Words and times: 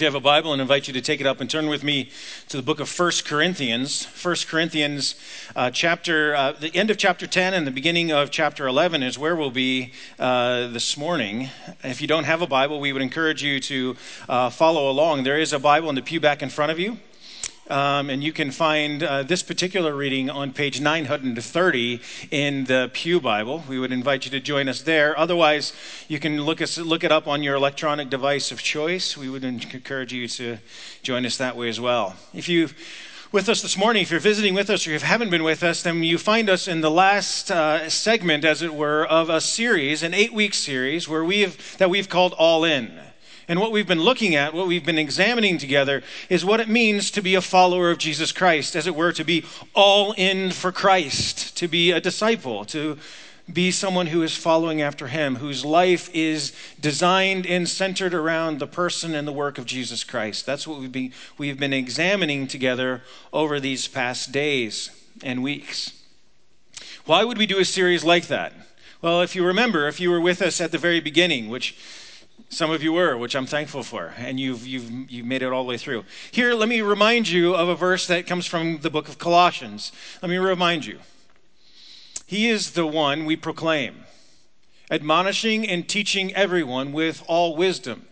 If 0.00 0.04
you 0.04 0.06
have 0.06 0.14
a 0.14 0.20
Bible, 0.20 0.54
and 0.54 0.62
invite 0.62 0.88
you 0.88 0.94
to 0.94 1.02
take 1.02 1.20
it 1.20 1.26
up 1.26 1.42
and 1.42 1.50
turn 1.50 1.68
with 1.68 1.84
me 1.84 2.08
to 2.48 2.56
the 2.56 2.62
book 2.62 2.80
of 2.80 2.88
1 2.88 3.10
Corinthians. 3.26 4.06
1 4.06 4.34
Corinthians, 4.48 5.14
uh, 5.54 5.70
chapter, 5.70 6.34
uh, 6.34 6.52
the 6.52 6.74
end 6.74 6.88
of 6.88 6.96
chapter 6.96 7.26
10 7.26 7.52
and 7.52 7.66
the 7.66 7.70
beginning 7.70 8.10
of 8.10 8.30
chapter 8.30 8.66
11 8.66 9.02
is 9.02 9.18
where 9.18 9.36
we'll 9.36 9.50
be 9.50 9.92
uh, 10.18 10.68
this 10.68 10.96
morning. 10.96 11.50
If 11.84 12.00
you 12.00 12.08
don't 12.08 12.24
have 12.24 12.40
a 12.40 12.46
Bible, 12.46 12.80
we 12.80 12.94
would 12.94 13.02
encourage 13.02 13.42
you 13.42 13.60
to 13.60 13.94
uh, 14.26 14.48
follow 14.48 14.90
along. 14.90 15.24
There 15.24 15.38
is 15.38 15.52
a 15.52 15.58
Bible 15.58 15.90
in 15.90 15.96
the 15.96 16.02
pew 16.02 16.18
back 16.18 16.42
in 16.42 16.48
front 16.48 16.72
of 16.72 16.78
you. 16.78 16.96
Um, 17.70 18.10
and 18.10 18.22
you 18.24 18.32
can 18.32 18.50
find 18.50 19.00
uh, 19.04 19.22
this 19.22 19.44
particular 19.44 19.94
reading 19.94 20.28
on 20.28 20.52
page 20.52 20.80
930 20.80 22.00
in 22.32 22.64
the 22.64 22.90
Pew 22.92 23.20
Bible. 23.20 23.62
We 23.68 23.78
would 23.78 23.92
invite 23.92 24.24
you 24.24 24.32
to 24.32 24.40
join 24.40 24.68
us 24.68 24.82
there. 24.82 25.16
Otherwise, 25.16 25.72
you 26.08 26.18
can 26.18 26.42
look, 26.42 26.60
us, 26.60 26.78
look 26.78 27.04
it 27.04 27.12
up 27.12 27.28
on 27.28 27.44
your 27.44 27.54
electronic 27.54 28.10
device 28.10 28.50
of 28.50 28.60
choice. 28.60 29.16
We 29.16 29.30
would 29.30 29.44
encourage 29.44 30.12
you 30.12 30.26
to 30.26 30.58
join 31.04 31.24
us 31.24 31.36
that 31.36 31.56
way 31.56 31.68
as 31.68 31.78
well. 31.80 32.16
If 32.34 32.48
you 32.48 32.70
with 33.30 33.48
us 33.48 33.62
this 33.62 33.78
morning, 33.78 34.02
if 34.02 34.10
you're 34.10 34.18
visiting 34.18 34.54
with 34.54 34.68
us 34.68 34.84
or 34.88 34.90
you 34.90 34.98
haven't 34.98 35.30
been 35.30 35.44
with 35.44 35.62
us, 35.62 35.84
then 35.84 36.02
you 36.02 36.18
find 36.18 36.50
us 36.50 36.66
in 36.66 36.80
the 36.80 36.90
last 36.90 37.52
uh, 37.52 37.88
segment, 37.88 38.44
as 38.44 38.62
it 38.62 38.74
were, 38.74 39.06
of 39.06 39.30
a 39.30 39.40
series, 39.40 40.02
an 40.02 40.12
eight-week 40.12 40.54
series, 40.54 41.08
where 41.08 41.24
we've 41.24 41.78
that 41.78 41.88
we've 41.88 42.08
called 42.08 42.34
All 42.36 42.64
In. 42.64 42.90
And 43.50 43.58
what 43.58 43.72
we've 43.72 43.88
been 43.88 44.00
looking 44.00 44.36
at, 44.36 44.54
what 44.54 44.68
we've 44.68 44.86
been 44.86 44.96
examining 44.96 45.58
together, 45.58 46.04
is 46.28 46.44
what 46.44 46.60
it 46.60 46.68
means 46.68 47.10
to 47.10 47.20
be 47.20 47.34
a 47.34 47.40
follower 47.40 47.90
of 47.90 47.98
Jesus 47.98 48.30
Christ, 48.30 48.76
as 48.76 48.86
it 48.86 48.94
were, 48.94 49.10
to 49.10 49.24
be 49.24 49.44
all 49.74 50.12
in 50.12 50.52
for 50.52 50.70
Christ, 50.70 51.56
to 51.56 51.66
be 51.66 51.90
a 51.90 52.00
disciple, 52.00 52.64
to 52.66 52.96
be 53.52 53.72
someone 53.72 54.06
who 54.06 54.22
is 54.22 54.36
following 54.36 54.80
after 54.80 55.08
him, 55.08 55.34
whose 55.34 55.64
life 55.64 56.08
is 56.14 56.52
designed 56.78 57.44
and 57.44 57.68
centered 57.68 58.14
around 58.14 58.60
the 58.60 58.68
person 58.68 59.16
and 59.16 59.26
the 59.26 59.32
work 59.32 59.58
of 59.58 59.66
Jesus 59.66 60.04
Christ. 60.04 60.46
That's 60.46 60.68
what 60.68 60.78
we've 60.78 60.92
been, 60.92 61.12
we've 61.36 61.58
been 61.58 61.72
examining 61.72 62.46
together 62.46 63.02
over 63.32 63.58
these 63.58 63.88
past 63.88 64.30
days 64.30 64.92
and 65.24 65.42
weeks. 65.42 65.92
Why 67.04 67.24
would 67.24 67.36
we 67.36 67.46
do 67.46 67.58
a 67.58 67.64
series 67.64 68.04
like 68.04 68.28
that? 68.28 68.52
Well, 69.02 69.22
if 69.22 69.34
you 69.34 69.44
remember, 69.44 69.88
if 69.88 69.98
you 69.98 70.12
were 70.12 70.20
with 70.20 70.40
us 70.40 70.60
at 70.60 70.70
the 70.70 70.78
very 70.78 71.00
beginning, 71.00 71.48
which 71.48 71.76
some 72.50 72.72
of 72.72 72.82
you 72.82 72.92
were, 72.92 73.16
which 73.16 73.36
I'm 73.36 73.46
thankful 73.46 73.84
for, 73.84 74.12
and 74.18 74.38
you've, 74.38 74.66
you've, 74.66 75.10
you've 75.10 75.26
made 75.26 75.42
it 75.42 75.52
all 75.52 75.62
the 75.62 75.68
way 75.68 75.78
through. 75.78 76.04
Here, 76.32 76.52
let 76.52 76.68
me 76.68 76.80
remind 76.80 77.28
you 77.28 77.54
of 77.54 77.68
a 77.68 77.76
verse 77.76 78.08
that 78.08 78.26
comes 78.26 78.44
from 78.44 78.78
the 78.78 78.90
book 78.90 79.08
of 79.08 79.18
Colossians. 79.18 79.92
Let 80.20 80.30
me 80.30 80.36
remind 80.36 80.84
you. 80.84 80.98
He 82.26 82.48
is 82.48 82.72
the 82.72 82.86
one 82.86 83.24
we 83.24 83.36
proclaim, 83.36 84.04
admonishing 84.90 85.66
and 85.66 85.88
teaching 85.88 86.34
everyone 86.34 86.92
with 86.92 87.22
all 87.28 87.54
wisdom, 87.54 88.06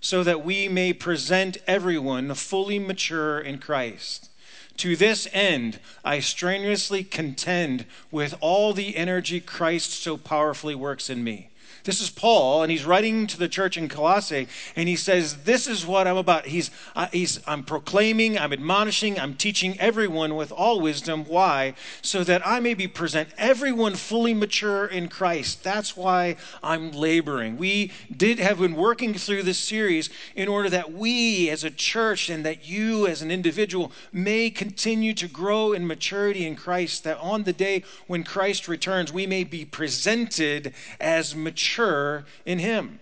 so 0.00 0.24
that 0.24 0.44
we 0.44 0.68
may 0.68 0.92
present 0.92 1.58
everyone 1.68 2.34
fully 2.34 2.80
mature 2.80 3.38
in 3.38 3.58
Christ. 3.58 4.30
To 4.78 4.96
this 4.96 5.28
end, 5.32 5.78
I 6.04 6.18
strenuously 6.18 7.04
contend 7.04 7.86
with 8.10 8.34
all 8.40 8.72
the 8.72 8.96
energy 8.96 9.40
Christ 9.40 9.92
so 9.92 10.16
powerfully 10.16 10.74
works 10.74 11.08
in 11.08 11.22
me. 11.22 11.50
This 11.84 12.00
is 12.00 12.10
Paul, 12.10 12.62
and 12.62 12.70
he's 12.70 12.84
writing 12.84 13.26
to 13.28 13.38
the 13.38 13.48
church 13.48 13.76
in 13.76 13.88
Colossae, 13.88 14.48
and 14.74 14.88
he 14.88 14.96
says, 14.96 15.44
This 15.44 15.66
is 15.66 15.86
what 15.86 16.06
I'm 16.06 16.16
about. 16.16 16.46
He's, 16.46 16.70
uh, 16.94 17.06
he's, 17.12 17.40
I'm 17.46 17.62
proclaiming, 17.62 18.38
I'm 18.38 18.52
admonishing, 18.52 19.20
I'm 19.20 19.34
teaching 19.34 19.78
everyone 19.78 20.34
with 20.34 20.50
all 20.50 20.80
wisdom. 20.80 21.24
Why? 21.24 21.74
So 22.02 22.24
that 22.24 22.46
I 22.46 22.60
may 22.60 22.74
be 22.74 22.88
present 22.88 23.28
everyone 23.38 23.94
fully 23.94 24.34
mature 24.34 24.86
in 24.86 25.08
Christ. 25.08 25.62
That's 25.62 25.96
why 25.96 26.36
I'm 26.62 26.92
laboring. 26.92 27.56
We 27.56 27.92
did 28.14 28.38
have 28.38 28.58
been 28.58 28.74
working 28.74 29.14
through 29.14 29.44
this 29.44 29.58
series 29.58 30.10
in 30.34 30.48
order 30.48 30.68
that 30.70 30.92
we 30.92 31.50
as 31.50 31.64
a 31.64 31.70
church 31.70 32.28
and 32.28 32.44
that 32.44 32.68
you 32.68 33.06
as 33.06 33.22
an 33.22 33.30
individual 33.30 33.92
may 34.12 34.50
continue 34.50 35.14
to 35.14 35.28
grow 35.28 35.72
in 35.72 35.86
maturity 35.86 36.46
in 36.46 36.56
Christ, 36.56 37.04
that 37.04 37.18
on 37.18 37.44
the 37.44 37.52
day 37.52 37.84
when 38.06 38.24
Christ 38.24 38.66
returns, 38.66 39.12
we 39.12 39.26
may 39.26 39.44
be 39.44 39.64
presented 39.64 40.72
as 41.00 41.34
mature 41.34 41.55
mature 41.56 42.26
in 42.44 42.58
Him 42.58 43.00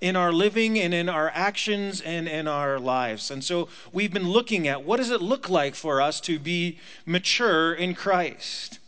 in 0.00 0.14
our 0.14 0.32
living 0.32 0.78
and 0.78 0.94
in 0.94 1.08
our 1.08 1.30
actions 1.34 2.00
and 2.00 2.28
in 2.28 2.46
our 2.46 2.78
lives. 2.78 3.32
And 3.32 3.42
so 3.42 3.68
we've 3.92 4.12
been 4.12 4.30
looking 4.30 4.68
at 4.68 4.84
what 4.84 4.98
does 4.98 5.10
it 5.10 5.20
look 5.20 5.50
like 5.50 5.74
for 5.74 6.00
us 6.00 6.20
to 6.22 6.38
be 6.38 6.78
mature 7.04 7.74
in 7.74 7.94
Christ? 7.94 8.78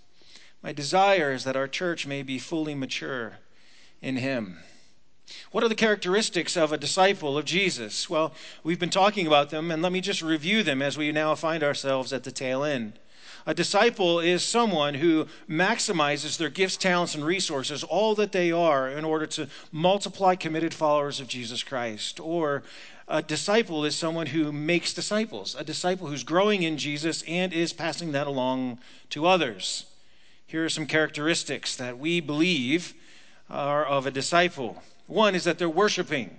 My 0.63 0.73
desire 0.73 1.33
is 1.33 1.43
that 1.43 1.57
our 1.57 1.67
church 1.67 2.07
may 2.07 2.23
be 2.23 2.39
fully 2.39 2.77
mature 2.77 3.39
in 4.01 4.19
Him. 4.19 4.59
What 5.51 5.65
are 5.65 5.69
the 5.69 5.75
characteristics 5.75 6.57
of 6.57 6.73
a 6.73 6.79
disciple 6.79 7.37
of 7.37 7.45
Jesus? 7.45 8.09
Well, 8.09 8.33
we've 8.63 8.79
been 8.79 8.89
talking 8.89 9.27
about 9.27 9.51
them, 9.51 9.73
and 9.73 9.83
let 9.83 9.93
me 9.93 10.01
just 10.01 10.23
review 10.23 10.63
them 10.63 10.81
as 10.81 10.97
we 10.97 11.11
now 11.11 11.35
find 11.35 11.65
ourselves 11.65 12.13
at 12.13 12.23
the 12.23 12.33
tail 12.33 12.63
end. 12.63 12.99
A 13.47 13.55
disciple 13.55 14.21
is 14.21 14.45
someone 14.45 14.95
who 14.95 15.27
maximizes 15.49 16.37
their 16.37 16.49
gifts, 16.49 16.77
talents, 16.77 17.15
and 17.15 17.25
resources, 17.25 17.83
all 17.83 18.15
that 18.15 18.33
they 18.33 18.53
are, 18.53 18.89
in 18.89 19.05
order 19.05 19.27
to 19.27 19.49
multiply 19.73 20.37
committed 20.37 20.73
followers 20.73 21.19
of 21.19 21.27
Jesus 21.27 21.63
Christ. 21.63 22.21
Or 22.21 22.63
a 23.09 23.21
disciple 23.21 23.85
is 23.85 23.97
someone 23.97 24.27
who 24.27 24.53
makes 24.53 24.95
disciples, 24.95 25.57
a 25.59 25.65
disciple 25.65 26.07
who's 26.07 26.25
growing 26.25 26.63
in 26.63 26.79
Jesus 26.79 27.23
and 27.27 27.53
is 27.53 27.73
passing 27.73 28.13
that 28.13 28.29
along 28.29 28.79
to 29.11 29.27
others. 29.27 29.87
Here 30.47 30.65
are 30.65 30.69
some 30.69 30.87
characteristics 30.87 31.75
that 31.77 31.99
we 31.99 32.21
believe 32.21 32.95
are 33.51 33.85
of 33.85 34.07
a 34.07 34.11
disciple. 34.11 34.83
One 35.07 35.35
is 35.35 35.45
that 35.45 35.59
they're 35.59 35.69
worshiping 35.69 36.39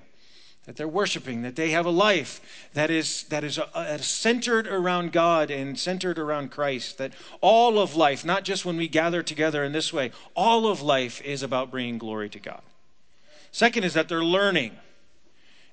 that 0.66 0.78
they're 0.78 0.88
worshiping, 0.88 1.42
that 1.42 1.56
they 1.56 1.72
have 1.72 1.86
a 1.86 1.92
life 1.92 2.40
that 2.74 2.90
is, 2.90 3.24
that 3.24 3.44
is 3.44 3.60
uh, 3.60 3.98
centered 3.98 4.68
around 4.68 5.12
God 5.12 5.52
and 5.52 5.78
centered 5.78 6.18
around 6.18 6.52
Christ, 6.52 6.98
that 6.98 7.14
all 7.42 7.80
of 7.80 7.96
life, 7.96 8.24
not 8.24 8.44
just 8.44 8.66
when 8.66 8.78
we 8.78 8.88
gather 8.88 9.22
together 9.22 9.64
in 9.64 9.74
this 9.74 9.92
way, 9.92 10.12
all 10.36 10.68
of 10.68 10.82
life 10.82 11.22
is 11.22 11.44
about 11.44 11.70
bringing 11.70 11.98
glory 11.98 12.30
to 12.30 12.40
God. 12.40 12.62
Second 13.52 13.84
is 13.84 13.94
that 13.94 14.08
they're 14.08 14.24
learning. 14.24 14.72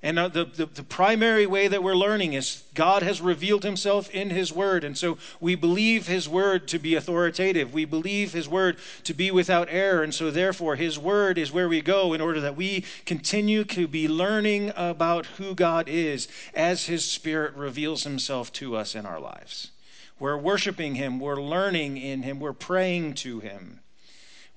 And 0.03 0.19
uh, 0.19 0.29
the, 0.29 0.47
the, 0.47 0.65
the, 0.65 0.83
primary 0.83 1.47
way 1.47 1.69
that 1.69 1.83
we're 1.83 1.95
learning 1.95 2.33
is 2.33 2.63
God 2.75 3.03
has 3.03 3.21
revealed 3.21 3.65
himself 3.65 4.09
in 4.11 4.31
his 4.31 4.51
word. 4.51 4.83
And 4.83 4.97
so 4.97 5.19
we 5.41 5.55
believe 5.55 6.07
his 6.07 6.27
word 6.27 6.67
to 6.69 6.79
be 6.79 6.95
authoritative. 6.95 7.75
We 7.75 7.85
believe 7.85 8.33
his 8.33 8.49
word 8.49 8.79
to 9.05 9.13
be 9.13 9.31
without 9.31 9.69
error. 9.71 10.03
And 10.03 10.15
so 10.15 10.31
therefore, 10.31 10.77
his 10.77 10.99
word 10.99 11.37
is 11.37 11.53
where 11.53 11.69
we 11.69 11.83
go 11.83 12.15
in 12.15 12.23
order 12.23 12.41
that 12.41 12.57
we 12.57 12.85
continue 13.05 13.63
to 13.65 13.87
be 13.87 14.09
learning 14.09 14.73
about 14.75 15.27
who 15.27 15.55
God 15.55 15.87
is 15.87 16.29
as 16.55 16.87
his 16.87 17.05
spirit 17.05 17.55
reveals 17.55 18.05
himself 18.05 18.51
to 18.55 18.77
us 18.77 18.95
in 18.95 19.05
our 19.05 19.21
lives. 19.21 19.71
We're 20.19 20.39
worshiping 20.39 20.95
him, 20.95 21.21
we're 21.21 21.41
learning 21.41 21.99
in 21.99 22.23
him, 22.23 22.41
we're 22.41 22.53
praying 22.55 23.15
to 23.17 23.41
him. 23.41 23.81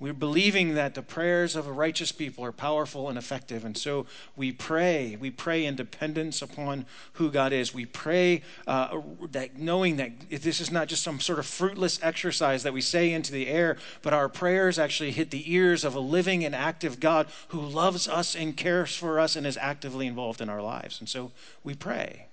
We're 0.04 0.12
believing 0.12 0.76
that 0.76 0.96
the 0.96 1.02
prayers 1.02 1.56
of 1.56 1.66
a 1.66 1.72
righteous 1.72 2.12
people 2.12 2.44
are 2.44 2.52
powerful 2.52 3.08
and 3.08 3.18
effective. 3.18 3.64
And 3.64 3.78
so 3.78 4.06
we 4.36 4.52
pray. 4.52 5.16
We 5.18 5.32
pray 5.32 5.64
in 5.64 5.78
dependence 5.78 6.42
upon 6.42 6.88
who 7.14 7.32
God 7.32 7.54
is. 7.54 7.74
We 7.74 7.86
pray 7.86 8.42
uh, 8.68 9.00
that 9.32 9.58
knowing 9.58 9.96
that 9.96 10.30
this 10.30 10.60
is 10.60 10.72
not 10.72 10.90
just 10.90 11.04
some 11.04 11.22
sort 11.22 11.40
of 11.40 11.46
fruitless 11.46 12.02
exercise 12.04 12.64
that 12.64 12.74
we 12.74 12.82
say 12.82 13.14
into 13.14 13.32
the 13.32 13.48
air, 13.48 13.78
but 14.02 14.12
our 14.12 14.28
prayers 14.28 14.78
actually 14.78 15.12
hit 15.12 15.32
the 15.32 15.50
ears 15.50 15.86
of 15.86 15.96
a 15.96 16.02
living 16.02 16.44
and 16.44 16.54
active 16.54 17.00
God 17.00 17.28
who 17.48 17.62
loves 17.62 18.06
us 18.06 18.36
and 18.36 18.58
cares 18.58 18.94
for 18.94 19.22
us 19.22 19.38
and 19.38 19.48
is 19.48 19.56
actively 19.56 20.06
involved 20.06 20.42
in 20.42 20.50
our 20.50 20.62
lives. 20.62 21.00
And 21.00 21.08
so 21.08 21.32
we 21.64 21.76
pray. 21.76 22.26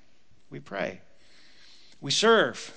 We 0.50 0.58
pray. 0.58 1.02
We 2.00 2.10
serve. 2.10 2.74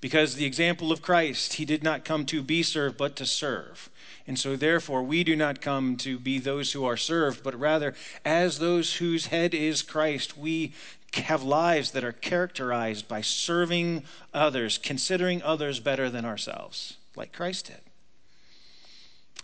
Because 0.00 0.36
the 0.36 0.44
example 0.44 0.92
of 0.92 1.02
Christ, 1.02 1.54
he 1.54 1.64
did 1.64 1.82
not 1.82 2.04
come 2.04 2.24
to 2.26 2.42
be 2.42 2.62
served, 2.62 2.96
but 2.96 3.16
to 3.16 3.26
serve. 3.26 3.90
And 4.26 4.38
so, 4.38 4.56
therefore, 4.56 5.02
we 5.02 5.24
do 5.24 5.34
not 5.34 5.60
come 5.60 5.96
to 5.98 6.18
be 6.18 6.38
those 6.38 6.72
who 6.72 6.84
are 6.84 6.96
served, 6.96 7.42
but 7.42 7.58
rather, 7.58 7.94
as 8.24 8.58
those 8.58 8.96
whose 8.96 9.26
head 9.26 9.54
is 9.54 9.82
Christ, 9.82 10.36
we 10.36 10.72
have 11.14 11.42
lives 11.42 11.92
that 11.92 12.04
are 12.04 12.12
characterized 12.12 13.08
by 13.08 13.22
serving 13.22 14.04
others, 14.34 14.78
considering 14.78 15.42
others 15.42 15.80
better 15.80 16.10
than 16.10 16.24
ourselves, 16.24 16.96
like 17.16 17.32
Christ 17.32 17.66
did. 17.66 17.80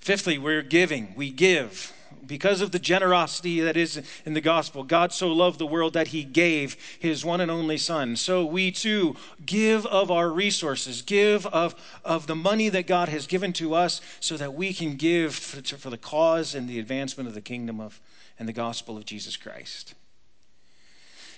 Fifthly, 0.01 0.37
we're 0.37 0.63
giving. 0.63 1.15
We 1.17 1.31
give 1.31 1.93
because 2.27 2.61
of 2.61 2.73
the 2.73 2.79
generosity 2.79 3.61
that 3.61 3.77
is 3.77 4.03
in 4.25 4.35
the 4.35 4.41
gospel, 4.41 4.83
God 4.83 5.13
so 5.13 5.29
loved 5.29 5.59
the 5.59 5.67
world 5.67 5.93
that 5.95 6.09
he 6.09 6.25
gave 6.25 6.77
his 6.99 7.25
one 7.25 7.41
and 7.41 7.51
only 7.51 7.79
Son. 7.79 8.17
So 8.17 8.45
we 8.45 8.71
too 8.71 9.17
give 9.45 9.87
of 9.87 10.11
our 10.11 10.31
resources, 10.31 11.03
give 11.03 11.47
of, 11.47 11.75
of 12.05 12.27
the 12.27 12.37
money 12.37 12.69
that 12.69 12.87
God 12.87 13.09
has 13.09 13.27
given 13.27 13.53
to 13.55 13.75
us 13.75 14.01
so 14.21 14.37
that 14.37 14.55
we 14.55 14.73
can 14.73 14.97
give 14.97 15.35
for, 15.35 15.63
for 15.77 15.91
the 15.91 15.99
cause 15.99 16.55
and 16.55 16.69
the 16.69 16.79
advancement 16.79 17.29
of 17.29 17.35
the 17.35 17.41
kingdom 17.41 17.81
of 17.81 18.01
and 18.39 18.49
the 18.49 18.53
gospel 18.53 18.97
of 18.97 19.05
Jesus 19.05 19.37
Christ. 19.37 19.95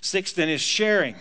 Sixth, 0.01 0.35
then, 0.35 0.49
is 0.49 0.61
sharing. 0.61 1.15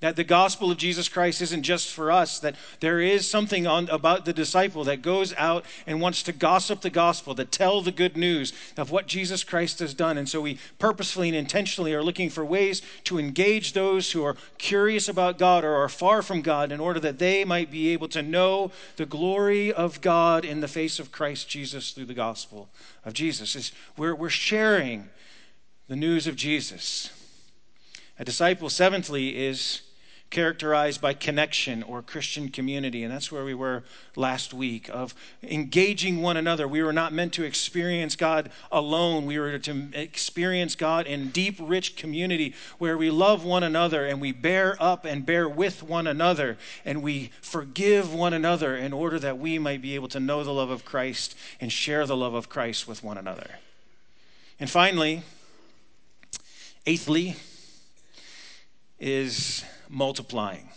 That 0.00 0.16
the 0.16 0.24
gospel 0.24 0.70
of 0.70 0.76
Jesus 0.76 1.08
Christ 1.08 1.40
isn't 1.40 1.62
just 1.62 1.88
for 1.88 2.12
us, 2.12 2.38
that 2.40 2.54
there 2.80 3.00
is 3.00 3.26
something 3.26 3.66
on, 3.66 3.88
about 3.88 4.26
the 4.26 4.32
disciple 4.34 4.84
that 4.84 5.00
goes 5.00 5.32
out 5.38 5.64
and 5.86 6.02
wants 6.02 6.22
to 6.24 6.32
gossip 6.32 6.82
the 6.82 6.90
gospel, 6.90 7.34
to 7.34 7.46
tell 7.46 7.80
the 7.80 7.90
good 7.90 8.14
news 8.14 8.52
of 8.76 8.90
what 8.90 9.06
Jesus 9.06 9.42
Christ 9.42 9.78
has 9.78 9.94
done. 9.94 10.18
And 10.18 10.28
so 10.28 10.42
we 10.42 10.58
purposefully 10.78 11.28
and 11.28 11.36
intentionally 11.36 11.94
are 11.94 12.02
looking 12.02 12.28
for 12.28 12.44
ways 12.44 12.82
to 13.04 13.18
engage 13.18 13.72
those 13.72 14.12
who 14.12 14.22
are 14.22 14.36
curious 14.58 15.08
about 15.08 15.38
God 15.38 15.64
or 15.64 15.74
are 15.74 15.88
far 15.88 16.20
from 16.20 16.42
God 16.42 16.72
in 16.72 16.80
order 16.80 17.00
that 17.00 17.18
they 17.18 17.42
might 17.46 17.70
be 17.70 17.88
able 17.88 18.08
to 18.08 18.22
know 18.22 18.72
the 18.96 19.06
glory 19.06 19.72
of 19.72 20.02
God 20.02 20.44
in 20.44 20.60
the 20.60 20.68
face 20.68 20.98
of 20.98 21.10
Christ 21.10 21.48
Jesus 21.48 21.92
through 21.92 22.04
the 22.04 22.12
gospel 22.12 22.68
of 23.02 23.14
Jesus. 23.14 23.56
It's, 23.56 23.72
we're, 23.96 24.14
we're 24.14 24.28
sharing 24.28 25.08
the 25.88 25.96
news 25.96 26.26
of 26.26 26.36
Jesus. 26.36 27.10
A 28.18 28.24
disciple, 28.26 28.68
seventhly, 28.68 29.38
is 29.38 29.80
characterized 30.30 31.00
by 31.00 31.14
connection 31.14 31.82
or 31.84 32.02
Christian 32.02 32.48
community. 32.48 33.04
And 33.04 33.12
that's 33.12 33.30
where 33.30 33.44
we 33.44 33.54
were 33.54 33.84
last 34.16 34.52
week 34.52 34.90
of 34.92 35.14
engaging 35.42 36.20
one 36.20 36.36
another. 36.36 36.66
We 36.66 36.82
were 36.82 36.92
not 36.92 37.12
meant 37.12 37.32
to 37.34 37.44
experience 37.44 38.16
God 38.16 38.50
alone. 38.72 39.26
We 39.26 39.38
were 39.38 39.58
to 39.58 39.88
experience 39.92 40.74
God 40.74 41.06
in 41.06 41.30
deep, 41.30 41.56
rich 41.60 41.96
community 41.96 42.54
where 42.78 42.98
we 42.98 43.10
love 43.10 43.44
one 43.44 43.62
another 43.62 44.04
and 44.04 44.20
we 44.20 44.32
bear 44.32 44.76
up 44.80 45.04
and 45.04 45.24
bear 45.24 45.48
with 45.48 45.82
one 45.82 46.06
another 46.06 46.58
and 46.84 47.02
we 47.02 47.30
forgive 47.40 48.12
one 48.12 48.32
another 48.32 48.76
in 48.76 48.92
order 48.92 49.18
that 49.20 49.38
we 49.38 49.58
might 49.58 49.80
be 49.80 49.94
able 49.94 50.08
to 50.08 50.20
know 50.20 50.42
the 50.42 50.52
love 50.52 50.70
of 50.70 50.84
Christ 50.84 51.36
and 51.60 51.70
share 51.70 52.04
the 52.04 52.16
love 52.16 52.34
of 52.34 52.48
Christ 52.48 52.88
with 52.88 53.04
one 53.04 53.16
another. 53.16 53.50
And 54.58 54.68
finally, 54.68 55.22
eighthly, 56.84 57.36
is 58.98 59.64
multiplying. 59.88 60.68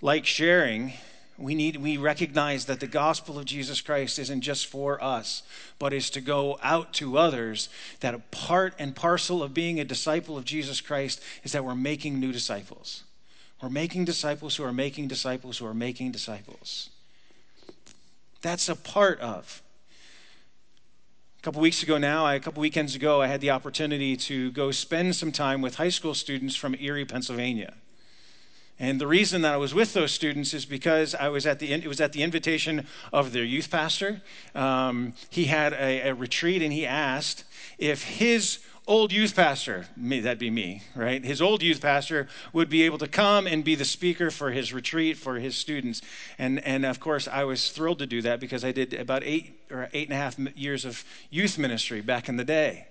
Like 0.00 0.26
sharing, 0.26 0.92
we 1.38 1.54
need 1.54 1.76
we 1.76 1.96
recognize 1.96 2.66
that 2.66 2.80
the 2.80 2.86
gospel 2.86 3.38
of 3.38 3.44
Jesus 3.44 3.80
Christ 3.80 4.18
isn't 4.18 4.40
just 4.40 4.66
for 4.66 5.02
us, 5.02 5.42
but 5.78 5.92
is 5.92 6.10
to 6.10 6.20
go 6.20 6.58
out 6.62 6.92
to 6.94 7.18
others. 7.18 7.68
That 8.00 8.14
a 8.14 8.18
part 8.30 8.74
and 8.78 8.94
parcel 8.94 9.42
of 9.42 9.54
being 9.54 9.78
a 9.80 9.84
disciple 9.84 10.38
of 10.38 10.44
Jesus 10.44 10.80
Christ 10.80 11.22
is 11.44 11.52
that 11.52 11.64
we're 11.64 11.74
making 11.74 12.20
new 12.20 12.32
disciples. 12.32 13.04
We're 13.62 13.70
making 13.70 14.04
disciples 14.04 14.56
who 14.56 14.64
are 14.64 14.72
making 14.72 15.08
disciples 15.08 15.58
who 15.58 15.66
are 15.66 15.74
making 15.74 16.12
disciples. 16.12 16.90
That's 18.42 18.68
a 18.68 18.76
part 18.76 19.18
of. 19.20 19.62
Couple 21.46 21.62
weeks 21.62 21.84
ago 21.84 21.96
now, 21.96 22.26
a 22.26 22.40
couple 22.40 22.60
weekends 22.60 22.96
ago, 22.96 23.22
I 23.22 23.28
had 23.28 23.40
the 23.40 23.50
opportunity 23.50 24.16
to 24.16 24.50
go 24.50 24.72
spend 24.72 25.14
some 25.14 25.30
time 25.30 25.62
with 25.62 25.76
high 25.76 25.90
school 25.90 26.12
students 26.12 26.56
from 26.56 26.74
Erie, 26.74 27.04
Pennsylvania. 27.04 27.74
And 28.80 29.00
the 29.00 29.06
reason 29.06 29.42
that 29.42 29.54
I 29.54 29.56
was 29.56 29.72
with 29.72 29.92
those 29.92 30.10
students 30.10 30.52
is 30.54 30.64
because 30.64 31.14
I 31.14 31.28
was 31.28 31.46
at 31.46 31.60
the 31.60 31.72
it 31.72 31.86
was 31.86 32.00
at 32.00 32.12
the 32.12 32.24
invitation 32.24 32.88
of 33.12 33.32
their 33.32 33.44
youth 33.44 33.70
pastor. 33.70 34.22
Um, 34.56 35.14
he 35.30 35.44
had 35.44 35.72
a, 35.74 36.08
a 36.08 36.14
retreat, 36.14 36.62
and 36.62 36.72
he 36.72 36.84
asked 36.84 37.44
if 37.78 38.02
his 38.02 38.58
old 38.86 39.12
youth 39.12 39.34
pastor, 39.34 39.86
me, 39.96 40.20
that'd 40.20 40.38
be 40.38 40.50
me, 40.50 40.82
right? 40.94 41.24
His 41.24 41.42
old 41.42 41.62
youth 41.62 41.80
pastor 41.80 42.28
would 42.52 42.68
be 42.68 42.82
able 42.82 42.98
to 42.98 43.08
come 43.08 43.46
and 43.46 43.64
be 43.64 43.74
the 43.74 43.84
speaker 43.84 44.30
for 44.30 44.50
his 44.52 44.72
retreat 44.72 45.16
for 45.16 45.36
his 45.36 45.56
students. 45.56 46.02
And, 46.38 46.64
and 46.64 46.86
of 46.86 47.00
course, 47.00 47.26
I 47.26 47.44
was 47.44 47.70
thrilled 47.70 47.98
to 47.98 48.06
do 48.06 48.22
that 48.22 48.38
because 48.38 48.64
I 48.64 48.72
did 48.72 48.94
about 48.94 49.24
eight 49.24 49.58
or 49.70 49.88
eight 49.92 50.08
and 50.08 50.14
a 50.14 50.20
half 50.20 50.38
years 50.56 50.84
of 50.84 51.04
youth 51.30 51.58
ministry 51.58 52.00
back 52.00 52.28
in 52.28 52.36
the 52.36 52.44
day. 52.44 52.86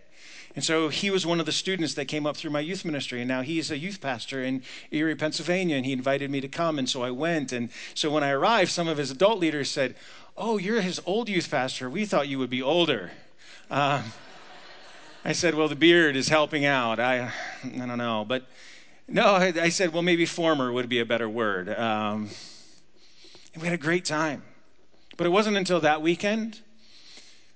And 0.55 0.63
so 0.63 0.87
he 0.87 1.11
was 1.11 1.25
one 1.25 1.41
of 1.41 1.45
the 1.45 1.51
students 1.51 1.95
that 1.95 2.05
came 2.05 2.25
up 2.25 2.37
through 2.37 2.51
my 2.51 2.61
youth 2.61 2.85
ministry. 2.85 3.19
And 3.19 3.27
now 3.27 3.41
he's 3.41 3.71
a 3.71 3.77
youth 3.77 3.99
pastor 3.99 4.41
in 4.41 4.63
Erie, 4.89 5.15
Pennsylvania. 5.15 5.75
And 5.75 5.85
he 5.85 5.91
invited 5.91 6.31
me 6.31 6.39
to 6.39 6.47
come. 6.47 6.79
And 6.79 6.89
so 6.89 7.03
I 7.03 7.11
went. 7.11 7.51
And 7.51 7.69
so 7.93 8.09
when 8.09 8.23
I 8.23 8.29
arrived, 8.31 8.71
some 8.71 8.87
of 8.87 8.97
his 8.97 9.11
adult 9.11 9.39
leaders 9.39 9.69
said, 9.69 9.95
Oh, 10.37 10.57
you're 10.57 10.81
his 10.81 11.01
old 11.05 11.27
youth 11.27 11.51
pastor. 11.51 11.89
We 11.89 12.05
thought 12.05 12.29
you 12.29 12.39
would 12.39 12.49
be 12.49 12.61
older. 12.61 13.11
Uh, 13.69 14.03
I 15.27 15.31
said, 15.31 15.55
Well, 15.55 15.67
the 15.67 15.75
beard 15.75 16.15
is 16.15 16.29
helping 16.29 16.65
out. 16.65 16.99
I, 16.99 17.31
I 17.63 17.85
don't 17.87 17.97
know. 17.97 18.23
But 18.27 18.45
no, 19.07 19.25
I, 19.25 19.51
I 19.59 19.69
said, 19.69 19.91
Well, 19.91 20.03
maybe 20.03 20.27
former 20.27 20.71
would 20.71 20.87
be 20.87 20.99
a 20.99 21.05
better 21.05 21.27
word. 21.27 21.67
Um, 21.69 22.29
and 23.55 23.63
we 23.63 23.67
had 23.67 23.73
a 23.73 23.81
great 23.81 24.05
time. 24.05 24.43
But 25.17 25.25
it 25.25 25.31
wasn't 25.31 25.57
until 25.57 25.79
that 25.79 26.03
weekend 26.03 26.59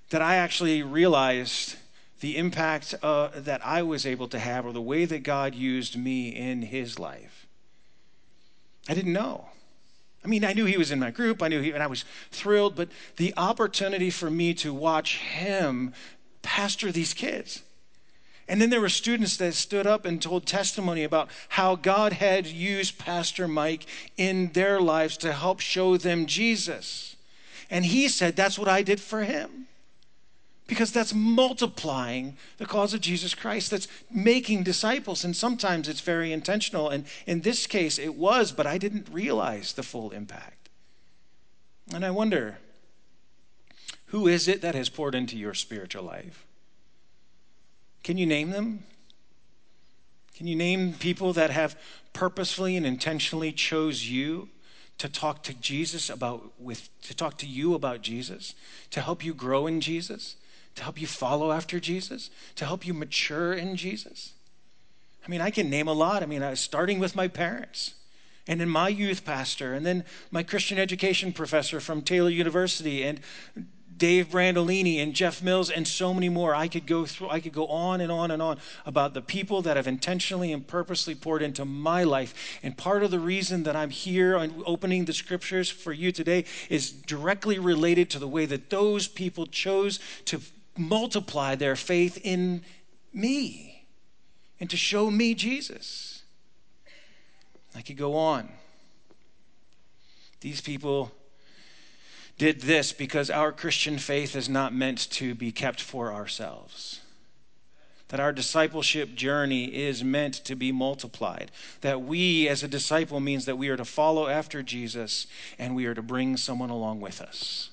that 0.08 0.20
I 0.20 0.34
actually 0.36 0.82
realized 0.82 1.76
the 2.18 2.36
impact 2.36 2.96
uh, 3.04 3.28
that 3.36 3.64
I 3.64 3.82
was 3.82 4.04
able 4.04 4.26
to 4.28 4.40
have 4.40 4.66
or 4.66 4.72
the 4.72 4.82
way 4.82 5.04
that 5.04 5.22
God 5.22 5.54
used 5.54 5.96
me 5.96 6.30
in 6.30 6.62
his 6.62 6.98
life. 6.98 7.46
I 8.88 8.94
didn't 8.94 9.12
know. 9.12 9.46
I 10.24 10.28
mean, 10.28 10.44
I 10.44 10.54
knew 10.54 10.64
he 10.64 10.76
was 10.76 10.90
in 10.90 10.98
my 10.98 11.12
group, 11.12 11.40
I 11.40 11.48
knew 11.48 11.60
he, 11.60 11.70
and 11.70 11.82
I 11.82 11.86
was 11.86 12.04
thrilled, 12.32 12.74
but 12.74 12.88
the 13.16 13.32
opportunity 13.36 14.10
for 14.10 14.28
me 14.28 14.54
to 14.54 14.74
watch 14.74 15.18
him 15.18 15.94
pastor 16.42 16.92
these 16.92 17.14
kids. 17.14 17.62
And 18.50 18.60
then 18.60 18.70
there 18.70 18.80
were 18.80 18.88
students 18.88 19.36
that 19.36 19.54
stood 19.54 19.86
up 19.86 20.04
and 20.04 20.20
told 20.20 20.44
testimony 20.44 21.04
about 21.04 21.28
how 21.50 21.76
God 21.76 22.14
had 22.14 22.48
used 22.48 22.98
Pastor 22.98 23.46
Mike 23.46 23.86
in 24.16 24.50
their 24.54 24.80
lives 24.80 25.16
to 25.18 25.32
help 25.32 25.60
show 25.60 25.96
them 25.96 26.26
Jesus. 26.26 27.14
And 27.70 27.84
he 27.84 28.08
said, 28.08 28.34
That's 28.34 28.58
what 28.58 28.66
I 28.68 28.82
did 28.82 29.00
for 29.00 29.22
him. 29.22 29.68
Because 30.66 30.90
that's 30.90 31.14
multiplying 31.14 32.36
the 32.58 32.66
cause 32.66 32.92
of 32.92 33.00
Jesus 33.00 33.36
Christ. 33.36 33.70
That's 33.70 33.86
making 34.10 34.64
disciples. 34.64 35.24
And 35.24 35.36
sometimes 35.36 35.88
it's 35.88 36.00
very 36.00 36.32
intentional. 36.32 36.88
And 36.88 37.04
in 37.26 37.42
this 37.42 37.68
case, 37.68 38.00
it 38.00 38.16
was, 38.16 38.50
but 38.50 38.66
I 38.66 38.78
didn't 38.78 39.08
realize 39.12 39.72
the 39.72 39.82
full 39.84 40.10
impact. 40.10 40.68
And 41.92 42.04
I 42.04 42.10
wonder 42.10 42.58
who 44.10 44.26
is 44.26 44.48
it 44.48 44.60
that 44.62 44.74
has 44.74 44.88
poured 44.88 45.14
into 45.14 45.36
your 45.36 45.54
spiritual 45.54 46.02
life? 46.02 46.44
Can 48.02 48.18
you 48.18 48.26
name 48.26 48.50
them? 48.50 48.84
Can 50.36 50.46
you 50.46 50.56
name 50.56 50.94
people 50.94 51.32
that 51.34 51.50
have 51.50 51.78
purposefully 52.12 52.76
and 52.76 52.84
intentionally 52.84 53.52
chose 53.52 54.08
you 54.08 54.48
to 54.98 55.08
talk 55.08 55.42
to 55.44 55.54
Jesus 55.54 56.10
about 56.10 56.52
with 56.58 56.88
to 57.02 57.14
talk 57.14 57.38
to 57.38 57.46
you 57.46 57.74
about 57.74 58.02
Jesus, 58.02 58.54
to 58.90 59.00
help 59.00 59.24
you 59.24 59.32
grow 59.32 59.66
in 59.66 59.80
Jesus, 59.80 60.36
to 60.74 60.82
help 60.82 61.00
you 61.00 61.06
follow 61.06 61.52
after 61.52 61.78
Jesus, 61.78 62.30
to 62.56 62.64
help 62.64 62.86
you 62.86 62.92
mature 62.92 63.52
in 63.52 63.76
Jesus? 63.76 64.32
I 65.24 65.30
mean, 65.30 65.40
I 65.40 65.50
can 65.50 65.70
name 65.70 65.86
a 65.86 65.92
lot. 65.92 66.22
I 66.22 66.26
mean, 66.26 66.42
I 66.42 66.50
was 66.50 66.60
starting 66.60 66.98
with 66.98 67.14
my 67.14 67.28
parents 67.28 67.94
and 68.48 68.60
then 68.60 68.68
my 68.68 68.88
youth 68.88 69.24
pastor, 69.24 69.74
and 69.74 69.86
then 69.86 70.04
my 70.32 70.42
Christian 70.42 70.78
education 70.78 71.32
professor 71.32 71.78
from 71.78 72.02
Taylor 72.02 72.30
University, 72.30 73.04
and 73.04 73.20
Dave 74.00 74.30
Brandolini 74.30 75.00
and 75.00 75.12
Jeff 75.14 75.42
Mills 75.42 75.70
and 75.70 75.86
so 75.86 76.14
many 76.14 76.30
more. 76.30 76.54
I 76.54 76.68
could 76.68 76.86
go 76.86 77.04
through, 77.04 77.28
I 77.28 77.38
could 77.38 77.52
go 77.52 77.66
on 77.66 78.00
and 78.00 78.10
on 78.10 78.30
and 78.30 78.40
on 78.40 78.58
about 78.86 79.12
the 79.12 79.20
people 79.20 79.60
that 79.62 79.76
have 79.76 79.86
intentionally 79.86 80.52
and 80.52 80.66
purposely 80.66 81.14
poured 81.14 81.42
into 81.42 81.66
my 81.66 82.02
life. 82.02 82.58
And 82.62 82.76
part 82.76 83.02
of 83.02 83.10
the 83.10 83.20
reason 83.20 83.62
that 83.64 83.76
I'm 83.76 83.90
here 83.90 84.36
and 84.36 84.62
opening 84.64 85.04
the 85.04 85.12
scriptures 85.12 85.68
for 85.68 85.92
you 85.92 86.12
today 86.12 86.46
is 86.70 86.90
directly 86.90 87.58
related 87.58 88.08
to 88.10 88.18
the 88.18 88.26
way 88.26 88.46
that 88.46 88.70
those 88.70 89.06
people 89.06 89.46
chose 89.46 90.00
to 90.24 90.40
multiply 90.78 91.54
their 91.54 91.76
faith 91.76 92.18
in 92.24 92.62
me 93.12 93.84
and 94.58 94.70
to 94.70 94.78
show 94.78 95.10
me 95.10 95.34
Jesus. 95.34 96.22
I 97.76 97.82
could 97.82 97.98
go 97.98 98.16
on. 98.16 98.48
These 100.40 100.62
people 100.62 101.12
did 102.40 102.62
this 102.62 102.90
because 102.90 103.28
our 103.28 103.52
Christian 103.52 103.98
faith 103.98 104.34
is 104.34 104.48
not 104.48 104.72
meant 104.72 105.10
to 105.10 105.34
be 105.34 105.52
kept 105.52 105.78
for 105.78 106.10
ourselves. 106.10 107.00
That 108.08 108.18
our 108.18 108.32
discipleship 108.32 109.14
journey 109.14 109.66
is 109.66 110.02
meant 110.02 110.42
to 110.46 110.56
be 110.56 110.72
multiplied. 110.72 111.50
That 111.82 112.00
we, 112.00 112.48
as 112.48 112.62
a 112.62 112.68
disciple, 112.68 113.20
means 113.20 113.44
that 113.44 113.58
we 113.58 113.68
are 113.68 113.76
to 113.76 113.84
follow 113.84 114.26
after 114.26 114.62
Jesus 114.62 115.26
and 115.58 115.76
we 115.76 115.84
are 115.84 115.92
to 115.92 116.00
bring 116.00 116.38
someone 116.38 116.70
along 116.70 117.02
with 117.02 117.20
us. 117.20 117.72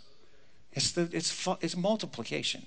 It's, 0.73 0.91
the, 0.91 1.09
it's, 1.13 1.47
it's 1.61 1.77
multiplication. 1.77 2.65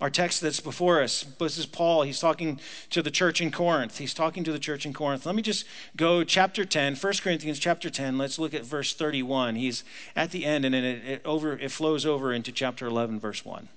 Our 0.00 0.10
text 0.10 0.40
that's 0.40 0.58
before 0.58 1.00
us, 1.02 1.24
this 1.38 1.56
is 1.56 1.66
Paul. 1.66 2.02
He's 2.02 2.18
talking 2.18 2.58
to 2.90 3.00
the 3.00 3.12
church 3.12 3.40
in 3.40 3.52
Corinth. 3.52 3.98
He's 3.98 4.12
talking 4.12 4.42
to 4.42 4.50
the 4.50 4.58
church 4.58 4.84
in 4.84 4.92
Corinth. 4.92 5.24
Let 5.24 5.36
me 5.36 5.42
just 5.42 5.66
go 5.96 6.24
chapter 6.24 6.64
10, 6.64 6.96
1 6.96 7.12
Corinthians 7.22 7.60
chapter 7.60 7.88
10. 7.88 8.18
Let's 8.18 8.38
look 8.38 8.54
at 8.54 8.64
verse 8.64 8.92
31. 8.92 9.54
He's 9.54 9.84
at 10.16 10.32
the 10.32 10.44
end, 10.44 10.64
and 10.64 10.74
it, 10.74 10.84
it, 10.84 11.22
over, 11.24 11.56
it 11.56 11.70
flows 11.70 12.04
over 12.04 12.32
into 12.32 12.50
chapter 12.50 12.86
11, 12.86 13.20
verse 13.20 13.44
1. 13.44 13.68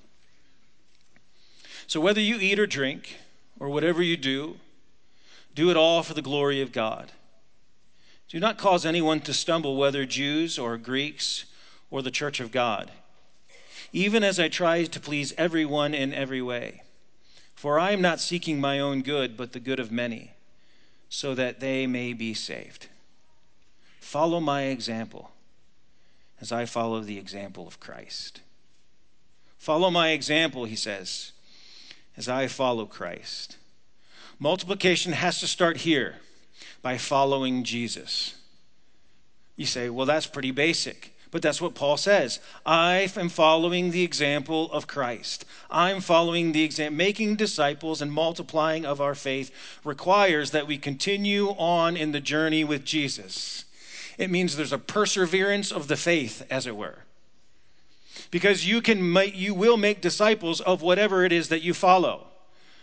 So 1.86 2.02
whether 2.02 2.20
you 2.20 2.38
eat 2.40 2.60
or 2.60 2.66
drink, 2.66 3.18
or 3.60 3.70
whatever 3.70 4.02
you 4.02 4.18
do, 4.18 4.58
do 5.54 5.70
it 5.70 5.78
all 5.78 6.02
for 6.02 6.16
the 6.16 6.22
glory 6.22 6.62
of 6.62 6.72
God. 6.72 7.12
Do 8.28 8.40
not 8.40 8.58
cause 8.58 8.86
anyone 8.86 9.20
to 9.22 9.34
stumble, 9.34 9.78
whether 9.78 10.06
Jews 10.06 10.58
or 10.60 10.78
Greeks 10.78 11.46
or 11.90 12.02
the 12.02 12.12
church 12.12 12.40
of 12.40 12.52
God 12.52 12.92
even 13.92 14.24
as 14.24 14.40
I 14.40 14.48
try 14.48 14.84
to 14.84 15.00
please 15.00 15.34
everyone 15.38 15.94
in 15.94 16.14
every 16.14 16.42
way. 16.42 16.84
For 17.56 17.80
I 17.80 17.92
am 17.92 18.02
not 18.02 18.20
seeking 18.20 18.62
my 18.62 18.80
own 18.80 19.02
good, 19.02 19.36
but 19.36 19.54
the 19.54 19.60
good 19.60 19.80
of 19.80 19.92
many, 19.92 20.34
so 21.10 21.34
that 21.36 21.60
they 21.60 21.88
may 21.88 22.14
be 22.14 22.34
saved. 22.34 22.88
Follow 24.00 24.40
my 24.40 24.64
example 24.64 25.32
as 26.40 26.52
I 26.52 26.66
follow 26.66 27.02
the 27.02 27.18
example 27.18 27.68
of 27.68 27.80
Christ. 27.80 28.42
Follow 29.58 29.90
my 29.90 30.10
example, 30.10 30.66
he 30.66 30.76
says, 30.76 31.32
as 32.16 32.30
I 32.30 32.48
follow 32.48 32.86
Christ. 32.86 33.58
Multiplication 34.40 35.14
has 35.14 35.40
to 35.40 35.48
start 35.48 35.78
here 35.78 36.18
by 36.82 36.98
following 36.98 37.64
Jesus. 37.64 38.36
You 39.56 39.66
say, 39.66 39.90
well, 39.90 40.06
that's 40.06 40.28
pretty 40.28 40.52
basic. 40.52 41.17
But 41.30 41.42
that's 41.42 41.62
what 41.62 41.76
Paul 41.76 41.98
says. 41.98 42.40
I 42.66 43.12
am 43.18 43.30
following 43.30 43.92
the 43.92 44.04
example 44.04 44.72
of 44.72 44.88
Christ. 44.88 45.46
I'm 45.70 46.00
following 46.00 46.52
the 46.52 46.64
example. 46.64 46.98
Making 46.98 47.36
disciples 47.36 48.02
and 48.02 48.12
multiplying 48.12 48.86
of 48.86 49.02
our 49.02 49.16
faith 49.16 49.52
requires 49.84 50.52
that 50.52 50.68
we 50.68 50.78
continue 50.78 51.50
on 51.50 51.98
in 51.98 52.14
the 52.14 52.22
journey 52.22 52.64
with 52.64 52.86
Jesus. 52.86 53.66
It 54.18 54.32
means 54.32 54.56
there's 54.56 54.74
a 54.74 54.80
perseverance 54.80 55.72
of 55.72 55.88
the 55.88 55.98
faith, 55.98 56.46
as 56.50 56.66
it 56.66 56.78
were. 56.78 57.00
Because 58.32 58.66
you 58.66 58.82
can 58.82 59.16
you 59.34 59.54
will 59.54 59.78
make 59.78 60.02
disciples 60.02 60.62
of 60.62 60.82
whatever 60.82 61.24
it 61.24 61.32
is 61.32 61.50
that 61.50 61.62
you 61.62 61.74
follow. 61.74 62.28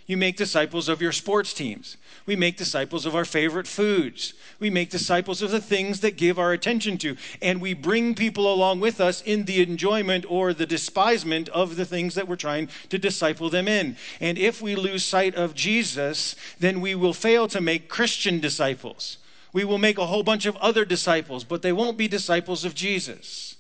You 0.07 0.19
make 0.19 0.37
disciples 0.37 0.89
of 0.89 1.01
your 1.01 1.13
sports 1.13 1.55
teams. 1.55 1.97
We 2.27 2.37
make 2.37 2.59
disciples 2.59 3.07
of 3.07 3.15
our 3.15 3.25
favorite 3.25 3.67
foods. 3.67 4.35
We 4.61 4.69
make 4.69 4.91
disciples 4.91 5.41
of 5.41 5.51
the 5.51 5.61
things 5.61 6.01
that 6.01 6.19
give 6.19 6.39
our 6.39 6.53
attention 6.53 6.99
to. 6.99 7.17
And 7.41 7.61
we 7.61 7.73
bring 7.73 8.15
people 8.15 8.53
along 8.53 8.81
with 8.81 9.01
us 9.01 9.23
in 9.23 9.45
the 9.45 9.63
enjoyment 9.63 10.27
or 10.29 10.53
the 10.53 10.67
despisement 10.67 11.49
of 11.51 11.77
the 11.77 11.87
things 11.87 12.15
that 12.15 12.29
we're 12.29 12.37
trying 12.37 12.69
to 12.91 12.99
disciple 12.99 13.49
them 13.49 13.67
in. 13.67 13.97
And 14.21 14.37
if 14.37 14.61
we 14.61 14.75
lose 14.75 15.05
sight 15.05 15.35
of 15.35 15.55
Jesus, 15.55 16.37
then 16.61 16.83
we 16.83 16.95
will 16.95 17.15
fail 17.15 17.49
to 17.49 17.61
make 17.61 17.89
Christian 17.89 18.41
disciples. 18.41 19.19
We 19.55 19.65
will 19.65 19.79
make 19.79 19.97
a 19.99 20.07
whole 20.07 20.23
bunch 20.23 20.45
of 20.45 20.57
other 20.57 20.85
disciples, 20.85 21.45
but 21.45 21.63
they 21.63 21.73
won't 21.73 21.97
be 21.97 22.09
disciples 22.09 22.65
of 22.65 22.75
Jesus. 22.75 23.57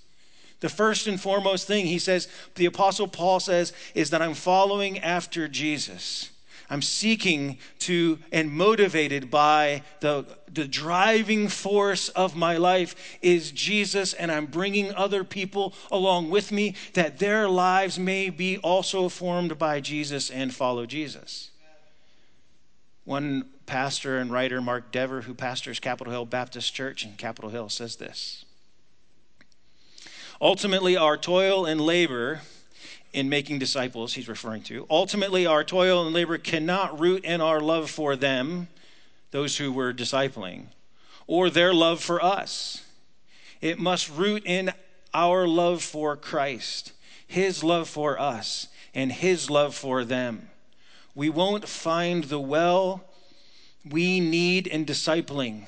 The 0.60 0.68
first 0.68 1.06
and 1.06 1.20
foremost 1.20 1.66
thing 1.66 1.86
he 1.86 1.98
says, 1.98 2.28
the 2.54 2.66
Apostle 2.66 3.08
Paul 3.08 3.40
says, 3.40 3.72
is 3.94 4.10
that 4.10 4.20
I'm 4.22 4.34
following 4.34 4.98
after 4.98 5.48
Jesus. 5.48 6.30
I'm 6.70 6.82
seeking 6.82 7.58
to 7.80 8.18
and 8.32 8.50
motivated 8.50 9.30
by 9.30 9.82
the, 10.00 10.24
the 10.52 10.66
driving 10.66 11.48
force 11.48 12.08
of 12.10 12.34
my 12.34 12.56
life 12.56 13.18
is 13.20 13.50
Jesus, 13.50 14.14
and 14.14 14.32
I'm 14.32 14.46
bringing 14.46 14.94
other 14.94 15.24
people 15.24 15.74
along 15.90 16.30
with 16.30 16.52
me 16.52 16.74
that 16.94 17.18
their 17.18 17.48
lives 17.48 17.98
may 17.98 18.30
be 18.30 18.58
also 18.58 19.08
formed 19.08 19.58
by 19.58 19.80
Jesus 19.80 20.30
and 20.30 20.54
follow 20.54 20.86
Jesus. 20.86 21.50
One 23.04 23.50
pastor 23.66 24.18
and 24.18 24.30
writer, 24.30 24.60
Mark 24.60 24.90
Dever, 24.90 25.22
who 25.22 25.34
pastors 25.34 25.78
Capitol 25.78 26.12
Hill 26.12 26.26
Baptist 26.26 26.74
Church 26.74 27.04
in 27.04 27.12
Capitol 27.12 27.50
Hill, 27.50 27.68
says 27.68 27.96
this 27.96 28.44
Ultimately, 30.40 30.96
our 30.96 31.16
toil 31.16 31.66
and 31.66 31.80
labor 31.80 32.40
in 33.14 33.28
making 33.28 33.60
disciples, 33.60 34.12
he's 34.14 34.28
referring 34.28 34.62
to. 34.64 34.86
Ultimately, 34.90 35.46
our 35.46 35.62
toil 35.62 36.04
and 36.04 36.14
labor 36.14 36.36
cannot 36.36 36.98
root 36.98 37.24
in 37.24 37.40
our 37.40 37.60
love 37.60 37.88
for 37.88 38.16
them, 38.16 38.68
those 39.30 39.56
who 39.56 39.72
we're 39.72 39.94
discipling, 39.94 40.66
or 41.26 41.48
their 41.48 41.72
love 41.72 42.02
for 42.02 42.22
us. 42.22 42.84
It 43.60 43.78
must 43.78 44.10
root 44.10 44.42
in 44.44 44.72
our 45.14 45.46
love 45.46 45.82
for 45.82 46.16
Christ, 46.16 46.92
his 47.26 47.62
love 47.62 47.88
for 47.88 48.18
us, 48.18 48.66
and 48.94 49.12
his 49.12 49.48
love 49.48 49.74
for 49.74 50.04
them. 50.04 50.50
We 51.14 51.30
won't 51.30 51.68
find 51.68 52.24
the 52.24 52.40
well 52.40 53.04
we 53.88 54.18
need 54.18 54.66
in 54.66 54.84
discipling 54.84 55.66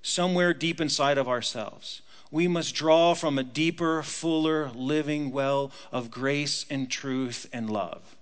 somewhere 0.00 0.54
deep 0.54 0.80
inside 0.80 1.18
of 1.18 1.26
ourselves 1.26 2.02
we 2.34 2.48
must 2.48 2.74
draw 2.74 3.14
from 3.14 3.38
a 3.38 3.44
deeper, 3.44 4.02
fuller, 4.02 4.68
living 4.74 5.30
well 5.30 5.70
of 5.92 6.10
grace 6.10 6.66
and 6.68 6.90
truth 6.90 7.48
and 7.52 7.70
love. 7.70 8.16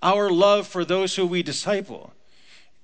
Our 0.00 0.30
love 0.30 0.68
for 0.68 0.84
those 0.84 1.16
who 1.16 1.26
we 1.26 1.42
disciple 1.42 2.12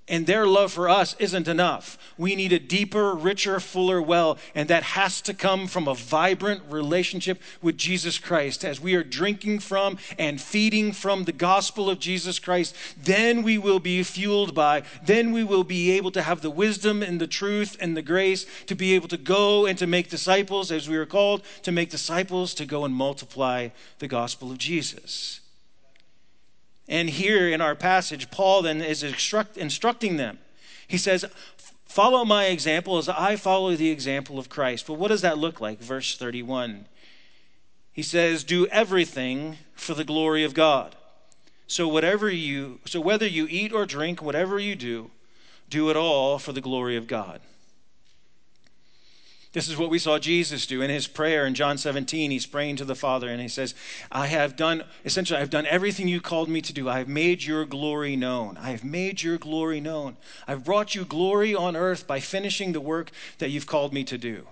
and 0.09 0.27
their 0.27 0.47
love 0.47 0.73
for 0.73 0.89
us 0.89 1.15
isn't 1.19 1.49
enough. 1.49 1.99
We 2.17 2.35
need 2.35 2.53
a 2.53 2.59
deeper, 2.59 3.15
richer, 3.15 3.61
fuller 3.61 4.03
well, 4.03 4.39
and 4.55 4.69
that 4.69 4.83
has 4.83 5.21
to 5.23 5.35
come 5.35 5.67
from 5.67 5.87
a 5.87 5.95
vibrant 5.95 6.63
relationship 6.69 7.41
with 7.63 7.79
Jesus 7.79 8.19
Christ. 8.19 8.65
As 8.65 8.81
we 8.81 8.95
are 8.95 9.05
drinking 9.05 9.61
from 9.61 9.99
and 10.19 10.41
feeding 10.41 10.93
from 10.93 11.25
the 11.25 11.33
gospel 11.33 11.89
of 11.89 12.01
Jesus 12.01 12.39
Christ, 12.39 12.75
then 12.97 13.43
we 13.43 13.59
will 13.59 13.81
be 13.81 14.03
fueled 14.03 14.55
by, 14.55 14.83
then 15.05 15.33
we 15.33 15.45
will 15.45 15.65
be 15.65 15.93
able 15.93 16.11
to 16.13 16.23
have 16.23 16.41
the 16.41 16.51
wisdom 16.51 17.03
and 17.03 17.21
the 17.21 17.27
truth 17.27 17.77
and 17.81 17.97
the 17.97 18.03
grace 18.03 18.47
to 18.67 18.75
be 18.75 18.95
able 18.95 19.09
to 19.09 19.17
go 19.17 19.67
and 19.67 19.79
to 19.79 19.87
make 19.87 20.09
disciples, 20.09 20.73
as 20.73 20.89
we 20.89 20.97
are 20.97 21.07
called 21.07 21.43
to 21.63 21.73
make 21.73 21.91
disciples, 21.91 22.55
to 22.55 22.67
go 22.67 22.85
and 22.85 22.95
multiply 22.95 23.69
the 23.99 24.09
gospel 24.09 24.51
of 24.51 24.59
Jesus. 24.59 25.41
And 26.89 27.11
here 27.11 27.49
in 27.49 27.61
our 27.61 27.75
passage, 27.75 28.31
Paul 28.31 28.63
then 28.63 28.81
is 28.81 29.03
instruct, 29.03 29.57
instructing 29.57 30.17
them. 30.17 30.39
He 30.87 30.97
says, 30.97 31.25
Follow 31.85 32.25
my 32.25 32.47
example 32.47 32.99
as 32.99 33.09
I 33.09 33.37
follow 33.37 33.75
the 33.75 33.91
example 33.91 34.39
of 34.39 34.49
Christ. 34.49 34.87
But 34.87 34.95
what 34.95 35.09
does 35.09 35.23
that 35.23 35.39
look 35.39 35.61
like? 35.61 35.81
Verse 35.81 36.17
31. 36.17 36.87
He 37.93 38.03
says, 38.03 38.45
Do 38.45 38.67
everything 38.67 39.57
for 39.75 39.95
the 39.95 40.05
glory 40.05 40.45
of 40.45 40.55
God. 40.55 40.95
So 41.67 41.87
whatever 41.87 42.31
you 42.31 42.81
so 42.87 43.01
whether 43.01 43.27
you 43.27 43.47
eat 43.51 43.73
or 43.73 43.85
drink, 43.85 44.23
whatever 44.23 44.59
you 44.59 44.75
do, 44.75 45.11
do 45.69 45.91
it 45.91 45.97
all 45.97 46.39
for 46.39 46.53
the 46.53 46.61
glory 46.61 46.97
of 46.97 47.07
God. 47.07 47.41
This 49.55 49.69
is 49.69 49.79
what 49.79 49.89
we 49.89 49.99
saw 49.99 50.19
Jesus 50.19 50.67
do 50.67 50.83
in 50.83 50.91
his 50.91 51.07
prayer 51.07 51.47
in 51.47 51.55
John 51.55 51.79
17. 51.79 52.31
He's 52.31 52.45
praying 52.45 52.77
to 52.77 52.85
the 52.85 52.95
Father 52.95 53.29
and 53.29 53.41
he 53.41 53.49
says, 53.49 53.75
I 54.13 54.27
have 54.27 54.57
done, 54.57 54.85
essentially, 55.07 55.41
I've 55.41 55.49
done 55.49 55.65
everything 55.67 56.07
you 56.07 56.21
called 56.21 56.51
me 56.51 56.61
to 56.61 56.73
do. 56.73 56.89
I 56.89 56.99
have 56.99 57.09
made 57.09 57.43
your 57.43 57.65
glory 57.65 58.15
known. 58.15 58.59
I 58.59 58.73
have 58.73 58.85
made 58.85 59.23
your 59.23 59.39
glory 59.39 59.81
known. 59.81 60.19
I've 60.47 60.65
brought 60.65 60.95
you 60.95 61.07
glory 61.07 61.55
on 61.55 61.77
earth 61.77 62.07
by 62.07 62.21
finishing 62.21 62.73
the 62.73 62.81
work 62.81 63.11
that 63.39 63.49
you've 63.49 63.67
called 63.67 63.95
me 63.95 64.05
to 64.05 64.19
do. 64.19 64.47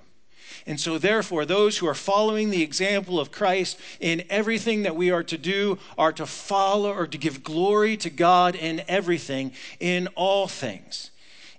And 0.67 0.81
so, 0.81 0.97
therefore, 0.97 1.45
those 1.45 1.79
who 1.79 1.87
are 1.87 1.95
following 1.95 2.51
the 2.51 2.63
example 2.63 3.21
of 3.21 3.31
Christ 3.31 3.79
in 4.01 4.25
everything 4.31 4.83
that 4.83 4.97
we 4.97 5.11
are 5.11 5.23
to 5.25 5.37
do 5.37 5.79
are 5.99 6.13
to 6.13 6.27
follow 6.27 6.93
or 6.93 7.07
to 7.07 7.19
give 7.19 7.45
glory 7.45 7.97
to 7.99 8.11
God 8.11 8.55
in 8.55 8.83
everything, 8.89 9.53
in 9.79 10.09
all 10.15 10.49
things. 10.49 11.11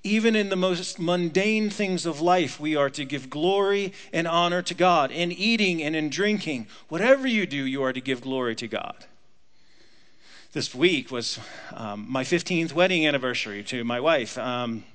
Even 0.08 0.38
in 0.38 0.48
the 0.48 0.56
most 0.56 1.00
mundane 1.00 1.70
things 1.70 2.06
of 2.06 2.22
life, 2.22 2.62
we 2.62 2.78
are 2.78 2.90
to 2.92 3.04
give 3.04 3.30
glory 3.30 3.92
and 4.14 4.26
honor 4.26 4.62
to 4.62 4.74
God. 4.74 5.12
In 5.12 5.34
eating 5.34 5.84
and 5.84 5.98
in 5.98 6.10
drinking, 6.10 6.68
whatever 6.88 7.28
you 7.28 7.46
do, 7.46 7.58
you 7.58 7.84
are 7.84 7.92
to 7.92 8.00
give 8.00 8.22
glory 8.22 8.56
to 8.56 8.70
God. 8.70 9.06
This 10.54 10.74
week 10.74 11.12
was 11.12 11.40
um, 11.74 12.06
my 12.08 12.24
15th 12.24 12.72
wedding 12.72 13.06
anniversary 13.06 13.64
to 13.64 13.84
my 13.84 14.00
wife. 14.00 14.38
Um, 14.38 14.86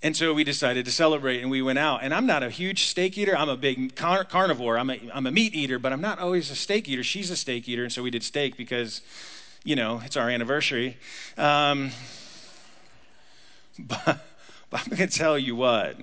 and 0.00 0.16
so 0.16 0.32
we 0.32 0.44
decided 0.44 0.84
to 0.84 0.92
celebrate 0.92 1.40
and 1.40 1.50
we 1.50 1.62
went 1.62 1.80
out. 1.80 2.04
And 2.04 2.14
I'm 2.14 2.26
not 2.26 2.44
a 2.44 2.48
huge 2.48 2.84
steak 2.84 3.18
eater. 3.18 3.36
I'm 3.36 3.48
a 3.48 3.56
big 3.56 3.96
car- 3.96 4.22
carnivore. 4.22 4.78
I'm 4.78 4.90
a, 4.90 5.00
I'm 5.12 5.26
a 5.26 5.32
meat 5.32 5.56
eater, 5.56 5.80
but 5.80 5.92
I'm 5.92 6.00
not 6.00 6.20
always 6.20 6.48
a 6.52 6.54
steak 6.54 6.88
eater. 6.88 7.02
She's 7.02 7.30
a 7.30 7.36
steak 7.36 7.68
eater. 7.68 7.82
And 7.82 7.92
so 7.92 8.04
we 8.04 8.12
did 8.12 8.22
steak 8.22 8.56
because, 8.56 9.00
you 9.64 9.74
know, 9.74 10.00
it's 10.04 10.16
our 10.16 10.30
anniversary. 10.30 10.96
Um, 11.36 11.90
but, 13.78 14.04
but 14.70 14.80
I'm 14.80 14.96
going 14.96 15.08
to 15.08 15.18
tell 15.18 15.38
you 15.38 15.56
what. 15.56 15.96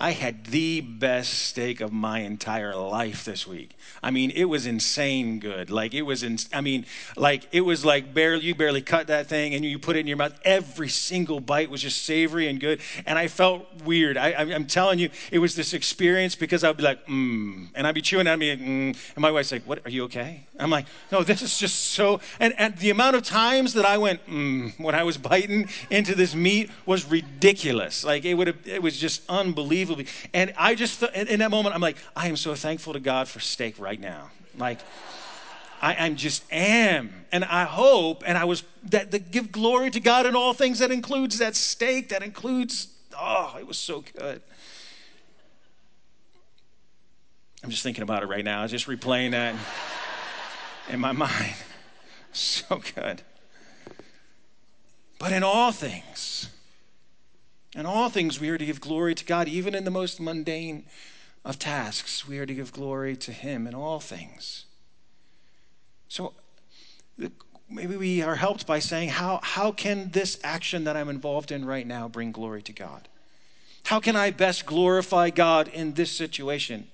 I 0.00 0.10
had 0.10 0.46
the 0.46 0.80
best 0.80 1.32
steak 1.32 1.80
of 1.80 1.92
my 1.92 2.20
entire 2.20 2.74
life 2.74 3.24
this 3.24 3.46
week. 3.46 3.70
I 4.02 4.10
mean, 4.10 4.30
it 4.30 4.44
was 4.44 4.66
insane 4.66 5.38
good. 5.38 5.70
Like 5.70 5.94
it 5.94 6.02
was 6.02 6.22
in, 6.22 6.38
I 6.52 6.60
mean, 6.60 6.84
like 7.16 7.46
it 7.52 7.60
was 7.60 7.84
like 7.84 8.12
barely 8.12 8.44
you 8.44 8.54
barely 8.54 8.82
cut 8.82 9.06
that 9.06 9.28
thing 9.28 9.54
and 9.54 9.64
you 9.64 9.78
put 9.78 9.96
it 9.96 10.00
in 10.00 10.06
your 10.06 10.16
mouth. 10.16 10.38
Every 10.44 10.88
single 10.88 11.38
bite 11.40 11.70
was 11.70 11.80
just 11.80 12.04
savory 12.04 12.48
and 12.48 12.58
good. 12.58 12.80
And 13.06 13.18
I 13.18 13.28
felt 13.28 13.66
weird. 13.84 14.16
I, 14.16 14.30
am 14.30 14.66
telling 14.66 14.98
you, 14.98 15.10
it 15.30 15.38
was 15.38 15.54
this 15.54 15.74
experience 15.74 16.34
because 16.34 16.64
I'd 16.64 16.76
be 16.76 16.82
like, 16.82 17.06
mmm, 17.06 17.68
and 17.74 17.86
I'd 17.86 17.94
be 17.94 18.02
chewing 18.02 18.26
at 18.26 18.38
me, 18.38 18.54
mm, 18.54 18.58
and 18.60 19.18
my 19.18 19.30
wife's 19.30 19.52
like, 19.52 19.62
"What? 19.62 19.80
Are 19.86 19.90
you 19.90 20.04
okay?" 20.04 20.46
I'm 20.58 20.70
like, 20.70 20.86
"No, 21.10 21.22
this 21.22 21.42
is 21.42 21.58
just 21.58 21.92
so." 21.92 22.20
And, 22.40 22.54
and 22.58 22.76
the 22.78 22.90
amount 22.90 23.16
of 23.16 23.22
times 23.22 23.74
that 23.74 23.84
I 23.84 23.98
went, 23.98 24.26
mmm, 24.26 24.78
when 24.78 24.94
I 24.94 25.02
was 25.02 25.16
biting 25.16 25.68
into 25.90 26.14
this 26.14 26.34
meat 26.34 26.70
was 26.86 27.04
ridiculous. 27.04 28.04
Like 28.04 28.24
it 28.24 28.34
would 28.34 28.48
have, 28.48 28.58
it 28.66 28.82
was 28.82 28.96
just 28.96 29.22
unbelievable 29.28 29.83
unbelievably. 29.84 30.28
And 30.32 30.54
I 30.56 30.74
just, 30.74 31.02
in 31.02 31.38
that 31.40 31.50
moment, 31.50 31.74
I'm 31.74 31.80
like, 31.80 31.96
I 32.16 32.28
am 32.28 32.36
so 32.36 32.54
thankful 32.54 32.92
to 32.92 33.00
God 33.00 33.28
for 33.28 33.40
steak 33.40 33.78
right 33.78 34.00
now. 34.00 34.30
Like, 34.56 34.80
I, 35.80 36.06
am 36.06 36.16
just 36.16 36.44
am. 36.50 37.12
And 37.32 37.44
I 37.44 37.64
hope, 37.64 38.22
and 38.26 38.38
I 38.38 38.44
was, 38.44 38.64
that, 38.90 39.10
that 39.10 39.30
give 39.30 39.52
glory 39.52 39.90
to 39.90 40.00
God 40.00 40.26
in 40.26 40.34
all 40.34 40.54
things. 40.54 40.78
That 40.78 40.90
includes 40.90 41.38
that 41.38 41.56
steak, 41.56 42.08
that 42.10 42.22
includes, 42.22 42.88
oh, 43.18 43.56
it 43.58 43.66
was 43.66 43.76
so 43.76 44.04
good. 44.16 44.40
I'm 47.62 47.70
just 47.70 47.82
thinking 47.82 48.02
about 48.02 48.22
it 48.22 48.26
right 48.26 48.44
now. 48.44 48.60
I 48.60 48.62
was 48.62 48.70
just 48.70 48.86
replaying 48.86 49.30
that 49.32 49.54
in 50.90 51.00
my 51.00 51.12
mind. 51.12 51.54
So 52.36 52.82
good. 52.96 53.22
But 55.20 55.30
in 55.30 55.44
all 55.44 55.70
things, 55.70 56.33
In 57.74 57.86
all 57.86 58.08
things, 58.08 58.40
we 58.40 58.48
are 58.50 58.58
to 58.58 58.66
give 58.66 58.80
glory 58.80 59.14
to 59.14 59.24
God, 59.24 59.48
even 59.48 59.74
in 59.74 59.84
the 59.84 59.90
most 59.90 60.20
mundane 60.20 60.84
of 61.44 61.58
tasks. 61.58 62.26
We 62.26 62.38
are 62.38 62.46
to 62.46 62.54
give 62.54 62.72
glory 62.72 63.16
to 63.16 63.32
Him 63.32 63.66
in 63.66 63.74
all 63.74 64.00
things. 64.00 64.66
So 66.08 66.34
maybe 67.68 67.96
we 67.96 68.22
are 68.22 68.36
helped 68.36 68.66
by 68.66 68.78
saying, 68.78 69.10
how, 69.10 69.40
how 69.42 69.72
can 69.72 70.10
this 70.10 70.38
action 70.44 70.84
that 70.84 70.96
I'm 70.96 71.08
involved 71.08 71.50
in 71.50 71.64
right 71.64 71.86
now 71.86 72.08
bring 72.08 72.32
glory 72.32 72.62
to 72.62 72.72
God? 72.72 73.08
How 73.84 74.00
can 74.00 74.16
I 74.16 74.30
best 74.30 74.64
glorify 74.64 75.30
God 75.30 75.68
in 75.68 75.94
this 75.94 76.10
situation? 76.10 76.88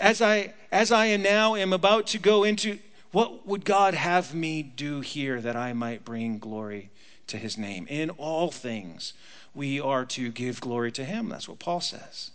As 0.00 0.20
I, 0.20 0.54
as 0.72 0.90
I 0.90 1.14
now 1.16 1.54
am 1.54 1.72
about 1.72 2.06
to 2.08 2.18
go 2.18 2.44
into 2.44 2.78
what 3.12 3.46
would 3.46 3.64
God 3.64 3.94
have 3.94 4.34
me 4.34 4.62
do 4.62 5.00
here 5.00 5.40
that 5.40 5.56
I 5.56 5.72
might 5.72 6.04
bring 6.04 6.38
glory 6.38 6.90
to 7.28 7.38
his 7.38 7.56
name? 7.56 7.86
In 7.88 8.10
all 8.10 8.50
things, 8.50 9.14
we 9.56 9.80
are 9.80 10.04
to 10.04 10.30
give 10.30 10.60
glory 10.60 10.92
to 10.92 11.04
him. 11.04 11.28
That's 11.28 11.48
what 11.48 11.58
Paul 11.58 11.80
says. 11.80 12.30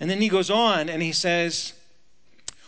And 0.00 0.10
then 0.10 0.20
he 0.20 0.28
goes 0.28 0.50
on 0.50 0.88
and 0.88 1.02
he 1.02 1.12
says, 1.12 1.74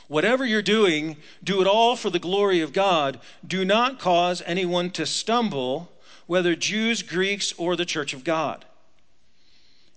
Whatever 0.09 0.45
you're 0.45 0.63
doing, 0.63 1.17
do 1.43 1.61
it 1.61 1.67
all 1.67 1.97
for 1.97 2.11
the 2.11 2.21
glory 2.21 2.61
of 2.61 2.73
God. 2.73 3.19
Do 3.45 3.65
not 3.65 3.99
cause 3.99 4.41
anyone 4.47 4.91
to 4.91 5.05
stumble, 5.05 5.91
whether 6.27 6.55
Jews, 6.55 7.03
Greeks, 7.03 7.53
or 7.57 7.75
the 7.75 7.85
church 7.85 8.13
of 8.15 8.23
God. 8.23 8.65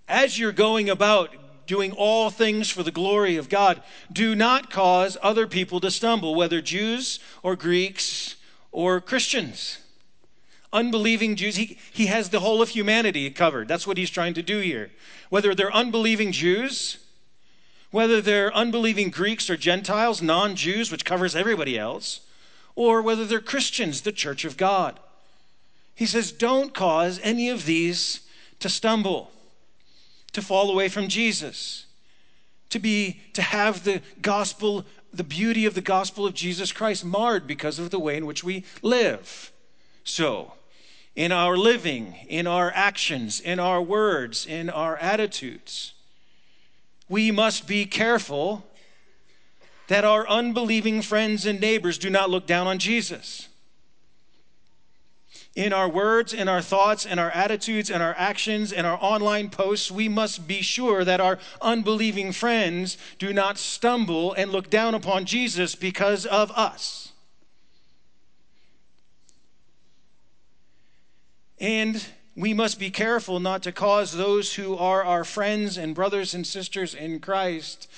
As 0.08 0.40
you're 0.40 0.52
going 0.52 0.90
about 0.90 1.36
doing 1.68 1.92
all 1.92 2.32
things 2.32 2.72
for 2.72 2.82
the 2.82 2.90
glory 2.90 3.36
of 3.36 3.50
God, 3.50 3.84
do 4.12 4.34
not 4.34 4.72
cause 4.72 5.16
other 5.22 5.46
people 5.46 5.80
to 5.82 5.92
stumble, 5.92 6.34
whether 6.34 6.62
Jews 6.62 7.20
or 7.44 7.56
Greeks 7.56 8.36
or 8.72 9.00
Christians. 9.00 9.78
Unbelieving 10.72 11.36
Jews, 11.36 11.56
he, 11.56 11.78
he 11.92 12.06
has 12.08 12.30
the 12.30 12.40
whole 12.40 12.62
of 12.62 12.70
humanity 12.70 13.30
covered. 13.32 13.68
That's 13.68 13.88
what 13.88 13.98
he's 13.98 14.12
trying 14.12 14.36
to 14.36 14.44
do 14.44 14.60
here. 14.60 14.92
Whether 15.30 15.56
they're 15.56 15.74
unbelieving 15.74 16.32
Jews, 16.32 17.00
whether 17.92 18.22
they're 18.22 18.54
unbelieving 18.54 19.10
Greeks 19.10 19.50
or 19.50 19.58
Gentiles, 19.58 20.22
non 20.22 20.56
Jews, 20.56 20.92
which 20.92 21.06
covers 21.06 21.36
everybody 21.36 21.78
else, 21.78 22.22
or 22.76 23.02
whether 23.02 23.26
they're 23.26 23.42
Christians, 23.42 24.02
the 24.02 24.12
church 24.12 24.46
of 24.46 24.58
God. 24.58 25.00
He 25.96 26.06
says, 26.06 26.32
don't 26.32 26.74
cause 26.74 27.20
any 27.24 27.50
of 27.50 27.66
these 27.66 28.22
to 28.60 28.70
stumble, 28.70 29.32
to 30.34 30.42
fall 30.42 30.70
away 30.72 30.88
from 30.88 31.08
Jesus, 31.08 31.88
to 32.70 32.80
be 32.80 33.20
to 33.34 33.42
have 33.42 33.84
the 33.84 34.02
gospel, 34.22 34.86
the 35.12 35.24
beauty 35.24 35.66
of 35.66 35.74
the 35.74 35.82
gospel 35.82 36.28
of 36.28 36.36
Jesus 36.36 36.72
Christ 36.72 37.04
marred 37.04 37.48
because 37.48 37.80
of 37.80 37.90
the 37.90 38.00
way 38.00 38.16
in 38.16 38.26
which 38.26 38.44
we 38.44 38.64
live. 38.84 39.52
So, 40.04 40.54
in 41.20 41.34
our 41.34 41.58
living, 41.58 42.16
in 42.30 42.48
our 42.48 42.72
actions, 42.74 43.42
in 43.42 43.60
our 43.60 43.82
words, 43.82 44.46
in 44.46 44.70
our 44.70 44.96
attitudes, 44.96 45.92
we 47.10 47.30
must 47.30 47.68
be 47.68 47.86
careful 47.86 48.66
that 49.90 50.06
our 50.06 50.26
unbelieving 50.30 51.02
friends 51.02 51.46
and 51.46 51.60
neighbors 51.60 51.98
do 51.98 52.10
not 52.10 52.30
look 52.30 52.48
down 52.48 52.68
on 52.68 52.80
Jesus. 52.80 53.50
In 55.58 55.74
our 55.74 55.90
words, 55.90 56.34
in 56.34 56.48
our 56.48 56.62
thoughts, 56.62 57.06
in 57.06 57.20
our 57.20 57.32
attitudes, 57.32 57.90
in 57.90 58.02
our 58.02 58.16
actions, 58.18 58.72
in 58.72 58.86
our 58.86 58.98
online 59.02 59.50
posts, 59.50 59.92
we 59.92 60.08
must 60.08 60.48
be 60.48 60.62
sure 60.62 61.04
that 61.04 61.20
our 61.20 61.38
unbelieving 61.62 62.32
friends 62.32 62.98
do 63.18 63.34
not 63.34 63.58
stumble 63.58 64.32
and 64.32 64.54
look 64.54 64.70
down 64.70 64.96
upon 64.96 65.26
Jesus 65.26 65.76
because 65.76 66.26
of 66.26 66.50
us. 66.52 67.09
And 71.60 72.06
we 72.36 72.54
must 72.54 72.80
be 72.80 72.90
careful 72.90 73.40
not 73.40 73.64
to 73.64 73.72
cause 73.72 74.14
those 74.14 74.56
who 74.56 74.78
are 74.78 75.04
our 75.04 75.24
friends 75.24 75.78
and 75.78 75.94
brothers 75.94 76.34
and 76.34 76.48
sisters 76.48 76.94
in 76.94 77.20
Christ 77.20 77.90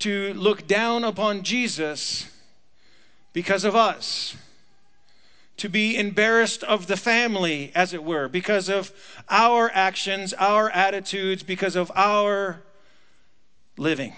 to 0.00 0.34
look 0.34 0.66
down 0.66 1.04
upon 1.04 1.42
Jesus 1.42 2.28
because 3.32 3.64
of 3.64 3.76
us, 3.76 4.36
to 5.58 5.68
be 5.68 5.96
embarrassed 5.96 6.64
of 6.64 6.86
the 6.86 6.96
family, 6.96 7.70
as 7.74 7.92
it 7.92 8.02
were, 8.02 8.28
because 8.28 8.68
of 8.68 8.92
our 9.28 9.70
actions, 9.72 10.32
our 10.34 10.70
attitudes, 10.70 11.42
because 11.42 11.76
of 11.76 11.92
our 11.94 12.62
living. 13.76 14.14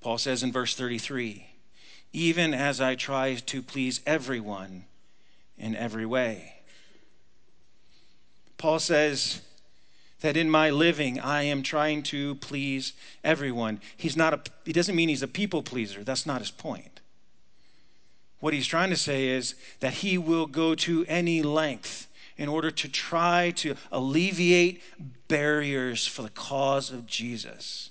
Paul 0.00 0.18
says 0.18 0.42
in 0.42 0.52
verse 0.52 0.74
33 0.74 1.48
even 2.12 2.54
as 2.54 2.80
I 2.80 2.94
try 2.94 3.34
to 3.34 3.60
please 3.60 4.00
everyone 4.06 4.84
in 5.58 5.74
every 5.74 6.06
way. 6.06 6.54
Paul 8.58 8.78
says 8.78 9.42
that 10.20 10.36
in 10.36 10.50
my 10.50 10.70
living 10.70 11.20
I 11.20 11.42
am 11.42 11.62
trying 11.62 12.02
to 12.04 12.36
please 12.36 12.92
everyone. 13.22 13.80
He's 13.96 14.16
not 14.16 14.34
a 14.34 14.40
he 14.64 14.72
doesn't 14.72 14.96
mean 14.96 15.08
he's 15.08 15.22
a 15.22 15.28
people 15.28 15.62
pleaser. 15.62 16.04
That's 16.04 16.26
not 16.26 16.40
his 16.40 16.50
point. 16.50 17.00
What 18.40 18.54
he's 18.54 18.66
trying 18.66 18.90
to 18.90 18.96
say 18.96 19.28
is 19.28 19.54
that 19.80 19.94
he 19.94 20.18
will 20.18 20.46
go 20.46 20.74
to 20.74 21.04
any 21.08 21.42
length 21.42 22.06
in 22.36 22.48
order 22.48 22.70
to 22.70 22.88
try 22.88 23.50
to 23.56 23.74
alleviate 23.90 24.82
barriers 25.28 26.06
for 26.06 26.22
the 26.22 26.30
cause 26.30 26.90
of 26.90 27.06
Jesus. 27.06 27.90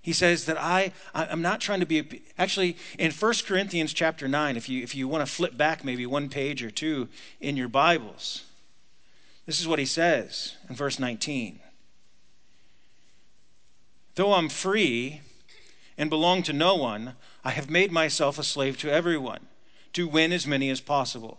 He 0.00 0.12
says 0.12 0.46
that 0.46 0.56
I, 0.58 0.92
I'm 1.14 1.42
not 1.42 1.60
trying 1.60 1.80
to 1.80 1.86
be, 1.86 2.22
actually, 2.38 2.76
in 2.98 3.10
1 3.10 3.34
Corinthians 3.46 3.92
chapter 3.92 4.28
9, 4.28 4.56
if 4.56 4.68
you, 4.68 4.82
if 4.82 4.94
you 4.94 5.08
want 5.08 5.26
to 5.26 5.32
flip 5.32 5.56
back 5.56 5.84
maybe 5.84 6.06
one 6.06 6.28
page 6.28 6.62
or 6.62 6.70
two 6.70 7.08
in 7.40 7.56
your 7.56 7.68
Bibles, 7.68 8.44
this 9.46 9.60
is 9.60 9.68
what 9.68 9.78
he 9.78 9.86
says 9.86 10.56
in 10.68 10.76
verse 10.76 10.98
19. 10.98 11.60
Though 14.14 14.34
I'm 14.34 14.48
free 14.48 15.20
and 15.96 16.10
belong 16.10 16.42
to 16.44 16.52
no 16.52 16.74
one, 16.74 17.14
I 17.44 17.50
have 17.50 17.70
made 17.70 17.92
myself 17.92 18.38
a 18.38 18.44
slave 18.44 18.78
to 18.78 18.90
everyone 18.90 19.46
to 19.94 20.08
win 20.08 20.32
as 20.32 20.46
many 20.46 20.70
as 20.70 20.80
possible. 20.80 21.38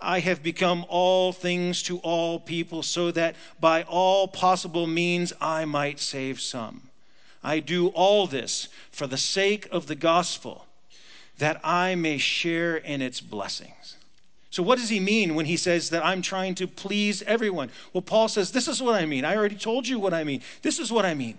I 0.00 0.20
have 0.20 0.42
become 0.42 0.84
all 0.88 1.32
things 1.32 1.82
to 1.84 1.98
all 1.98 2.40
people, 2.40 2.82
so 2.82 3.10
that 3.12 3.36
by 3.60 3.82
all 3.82 4.28
possible 4.28 4.86
means 4.86 5.32
I 5.40 5.64
might 5.64 6.00
save 6.00 6.40
some. 6.40 6.82
I 7.42 7.60
do 7.60 7.88
all 7.88 8.26
this 8.26 8.68
for 8.90 9.06
the 9.06 9.16
sake 9.16 9.68
of 9.70 9.86
the 9.86 9.94
gospel, 9.94 10.66
that 11.38 11.60
I 11.64 11.94
may 11.94 12.18
share 12.18 12.76
in 12.76 13.00
its 13.00 13.20
blessings. 13.20 13.96
So, 14.50 14.62
what 14.62 14.78
does 14.78 14.88
he 14.88 15.00
mean 15.00 15.34
when 15.34 15.46
he 15.46 15.56
says 15.56 15.90
that 15.90 16.04
I'm 16.04 16.22
trying 16.22 16.54
to 16.56 16.66
please 16.66 17.22
everyone? 17.22 17.70
Well, 17.92 18.02
Paul 18.02 18.28
says, 18.28 18.50
This 18.50 18.68
is 18.68 18.82
what 18.82 19.00
I 19.00 19.06
mean. 19.06 19.24
I 19.24 19.36
already 19.36 19.54
told 19.54 19.86
you 19.86 19.98
what 19.98 20.12
I 20.12 20.24
mean. 20.24 20.42
This 20.62 20.78
is 20.78 20.90
what 20.90 21.06
I 21.06 21.14
mean 21.14 21.38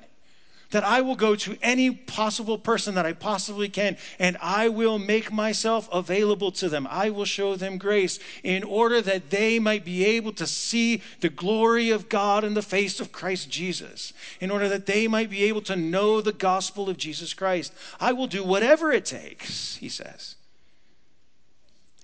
that 0.71 0.83
I 0.83 1.01
will 1.01 1.15
go 1.15 1.35
to 1.35 1.57
any 1.61 1.91
possible 1.91 2.57
person 2.57 2.95
that 2.95 3.05
I 3.05 3.13
possibly 3.13 3.69
can 3.69 3.97
and 4.19 4.37
I 4.41 4.69
will 4.69 4.99
make 4.99 5.31
myself 5.31 5.87
available 5.91 6.51
to 6.53 6.69
them. 6.69 6.87
I 6.89 7.09
will 7.09 7.25
show 7.25 7.55
them 7.55 7.77
grace 7.77 8.19
in 8.43 8.63
order 8.63 9.01
that 9.01 9.29
they 9.29 9.59
might 9.59 9.85
be 9.85 10.03
able 10.05 10.33
to 10.33 10.47
see 10.47 11.01
the 11.19 11.29
glory 11.29 11.89
of 11.89 12.09
God 12.09 12.43
in 12.43 12.53
the 12.53 12.61
face 12.61 12.99
of 12.99 13.11
Christ 13.11 13.49
Jesus, 13.49 14.13
in 14.39 14.51
order 14.51 14.67
that 14.69 14.85
they 14.85 15.07
might 15.07 15.29
be 15.29 15.43
able 15.43 15.61
to 15.61 15.75
know 15.75 16.21
the 16.21 16.33
gospel 16.33 16.89
of 16.89 16.97
Jesus 16.97 17.33
Christ. 17.33 17.73
I 17.99 18.13
will 18.13 18.27
do 18.27 18.43
whatever 18.43 18.91
it 18.91 19.05
takes, 19.05 19.75
he 19.77 19.89
says. 19.89 20.35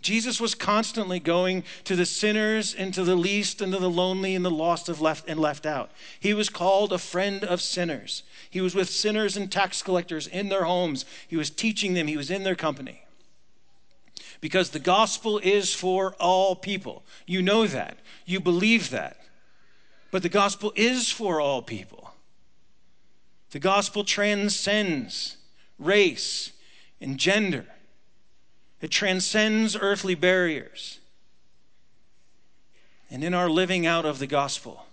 Jesus 0.01 0.39
was 0.39 0.55
constantly 0.55 1.19
going 1.19 1.63
to 1.83 1.95
the 1.95 2.05
sinners 2.05 2.73
and 2.73 2.93
to 2.93 3.03
the 3.03 3.15
least 3.15 3.61
and 3.61 3.73
to 3.73 3.79
the 3.79 3.89
lonely 3.89 4.35
and 4.35 4.45
the 4.45 4.51
lost 4.51 4.89
of 4.89 5.01
left 5.01 5.27
and 5.27 5.39
left 5.39 5.65
out. 5.65 5.91
He 6.19 6.33
was 6.33 6.49
called 6.49 6.93
a 6.93 6.97
friend 6.97 7.43
of 7.43 7.61
sinners. 7.61 8.23
He 8.49 8.61
was 8.61 8.75
with 8.75 8.89
sinners 8.89 9.35
and 9.35 9.51
tax 9.51 9.81
collectors 9.81 10.27
in 10.27 10.49
their 10.49 10.63
homes. 10.63 11.05
He 11.27 11.35
was 11.35 11.49
teaching 11.49 11.93
them, 11.93 12.07
he 12.07 12.17
was 12.17 12.29
in 12.29 12.43
their 12.43 12.55
company. 12.55 13.03
Because 14.39 14.69
the 14.69 14.79
gospel 14.79 15.39
is 15.39 15.73
for 15.73 16.13
all 16.19 16.55
people. 16.55 17.03
You 17.25 17.41
know 17.41 17.65
that. 17.65 17.97
You 18.25 18.39
believe 18.39 18.91
that. 18.91 19.17
But 20.11 20.21
the 20.21 20.29
gospel 20.29 20.71
is 20.75 21.11
for 21.11 21.41
all 21.41 21.61
people. 21.61 22.11
The 23.51 23.59
gospel 23.59 24.03
transcends 24.03 25.37
race 25.79 26.51
and 27.01 27.17
gender, 27.17 27.65
it 28.81 28.91
transcends 28.91 29.75
earthly 29.75 30.15
barriers. 30.15 30.99
And 33.09 33.23
in 33.23 33.33
our 33.33 33.49
living 33.49 33.85
out 33.85 34.05
of 34.05 34.19
the 34.19 34.27
gospel, 34.27 34.85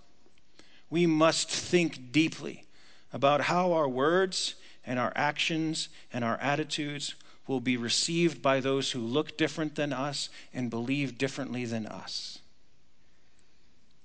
We 0.89 1.05
must 1.05 1.49
think 1.49 2.11
deeply 2.11 2.63
about 3.11 3.41
how 3.41 3.73
our 3.73 3.87
words 3.87 4.55
and 4.85 4.99
our 4.99 5.11
actions 5.15 5.89
and 6.13 6.23
our 6.23 6.37
attitudes 6.37 7.15
will 7.47 7.59
be 7.59 7.77
received 7.77 8.41
by 8.41 8.59
those 8.59 8.91
who 8.91 8.99
look 8.99 9.37
different 9.37 9.75
than 9.75 9.93
us 9.93 10.29
and 10.53 10.69
believe 10.69 11.17
differently 11.17 11.65
than 11.65 11.85
us. 11.85 12.39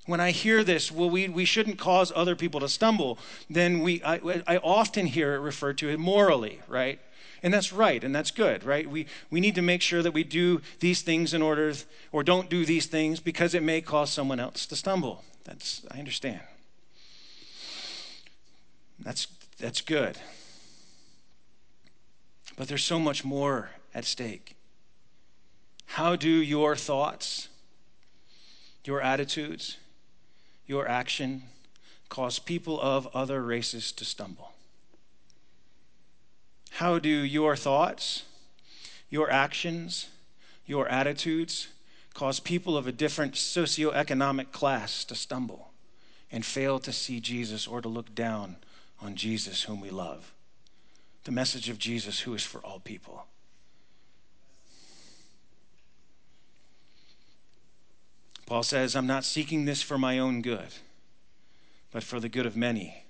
When 0.06 0.20
I 0.20 0.30
hear 0.30 0.64
this, 0.64 0.90
well, 0.90 1.10
we, 1.10 1.28
we 1.28 1.44
shouldn't 1.44 1.78
cause 1.78 2.10
other 2.14 2.34
people 2.34 2.60
to 2.60 2.68
stumble, 2.68 3.18
then 3.48 3.80
we, 3.80 4.02
I, 4.02 4.42
I 4.46 4.56
often 4.56 5.06
hear 5.06 5.34
it 5.34 5.38
referred 5.38 5.78
to 5.78 5.96
morally, 5.98 6.60
right? 6.66 6.98
And 7.42 7.54
that's 7.54 7.72
right, 7.72 8.04
and 8.04 8.14
that's 8.14 8.30
good, 8.30 8.64
right? 8.64 8.88
We, 8.88 9.06
we 9.30 9.40
need 9.40 9.54
to 9.54 9.62
make 9.62 9.80
sure 9.80 10.02
that 10.02 10.12
we 10.12 10.24
do 10.24 10.60
these 10.80 11.00
things 11.02 11.32
in 11.32 11.40
order, 11.40 11.72
or 12.12 12.22
don't 12.22 12.50
do 12.50 12.66
these 12.66 12.86
things 12.86 13.18
because 13.18 13.54
it 13.54 13.62
may 13.62 13.80
cause 13.80 14.10
someone 14.10 14.40
else 14.40 14.66
to 14.66 14.76
stumble. 14.76 15.24
That's, 15.44 15.82
I 15.90 15.98
understand. 15.98 16.40
That's, 18.98 19.26
that's 19.58 19.80
good. 19.80 20.18
But 22.56 22.68
there's 22.68 22.84
so 22.84 22.98
much 22.98 23.24
more 23.24 23.70
at 23.94 24.04
stake. 24.04 24.54
How 25.86 26.14
do 26.14 26.28
your 26.28 26.76
thoughts, 26.76 27.48
your 28.84 29.00
attitudes, 29.00 29.78
your 30.66 30.86
action 30.86 31.44
cause 32.10 32.38
people 32.38 32.78
of 32.80 33.08
other 33.14 33.42
races 33.42 33.92
to 33.92 34.04
stumble? 34.04 34.52
How 36.70 36.98
do 36.98 37.08
your 37.08 37.56
thoughts, 37.56 38.24
your 39.10 39.30
actions, 39.30 40.08
your 40.66 40.88
attitudes 40.88 41.68
cause 42.14 42.40
people 42.40 42.76
of 42.76 42.86
a 42.86 42.92
different 42.92 43.34
socioeconomic 43.34 44.52
class 44.52 45.04
to 45.04 45.14
stumble 45.14 45.72
and 46.32 46.44
fail 46.44 46.78
to 46.78 46.92
see 46.92 47.20
Jesus 47.20 47.66
or 47.66 47.80
to 47.80 47.88
look 47.88 48.14
down 48.14 48.56
on 49.00 49.14
Jesus, 49.14 49.64
whom 49.64 49.80
we 49.80 49.90
love? 49.90 50.32
the 51.24 51.30
message 51.30 51.68
of 51.68 51.78
Jesus, 51.78 52.20
who 52.20 52.34
is 52.34 52.44
for 52.44 52.58
all 52.60 52.80
people. 52.80 53.26
Paul 58.46 58.62
says, 58.62 58.96
I'm 58.96 59.06
not 59.06 59.24
seeking 59.24 59.64
this 59.64 59.82
for 59.82 59.96
my 59.96 60.18
own 60.18 60.42
good, 60.42 60.74
but 61.92 62.02
for 62.02 62.18
the 62.18 62.28
good 62.28 62.46
of 62.46 62.56
many, 62.56 63.04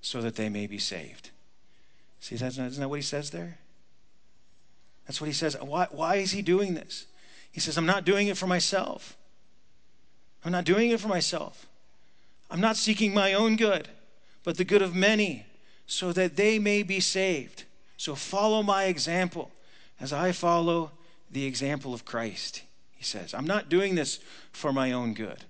so 0.00 0.20
that 0.20 0.36
they 0.36 0.48
may 0.48 0.66
be 0.66 0.78
saved. 0.78 1.30
See, 2.20 2.36
that's 2.36 2.58
isn't 2.58 2.80
that 2.80 2.88
what 2.88 2.96
he 2.96 3.02
says 3.02 3.30
there? 3.30 3.58
That's 5.06 5.20
what 5.20 5.26
he 5.26 5.32
says. 5.32 5.56
Why, 5.60 5.86
why 5.90 6.16
is 6.16 6.32
he 6.32 6.42
doing 6.42 6.74
this? 6.74 7.06
He 7.50 7.60
says, 7.60 7.76
I'm 7.76 7.86
not 7.86 8.04
doing 8.04 8.28
it 8.28 8.36
for 8.36 8.46
myself. 8.46 9.16
I'm 10.44 10.52
not 10.52 10.64
doing 10.64 10.90
it 10.90 11.00
for 11.00 11.08
myself. 11.08 11.66
I'm 12.50 12.60
not 12.60 12.76
seeking 12.76 13.12
my 13.12 13.32
own 13.34 13.56
good, 13.56 13.88
but 14.44 14.56
the 14.56 14.64
good 14.64 14.82
of 14.82 14.94
many, 14.94 15.46
so 15.86 16.12
that 16.12 16.36
they 16.36 16.58
may 16.58 16.82
be 16.82 17.00
saved. 17.00 17.64
So 17.96 18.14
follow 18.14 18.62
my 18.62 18.84
example 18.84 19.50
as 20.00 20.12
I 20.12 20.32
follow 20.32 20.92
the 21.30 21.44
example 21.44 21.92
of 21.92 22.04
Christ. 22.04 22.62
He 22.92 23.04
says, 23.04 23.34
I'm 23.34 23.46
not 23.46 23.68
doing 23.68 23.94
this 23.94 24.20
for 24.52 24.72
my 24.72 24.92
own 24.92 25.14
good. 25.14 25.44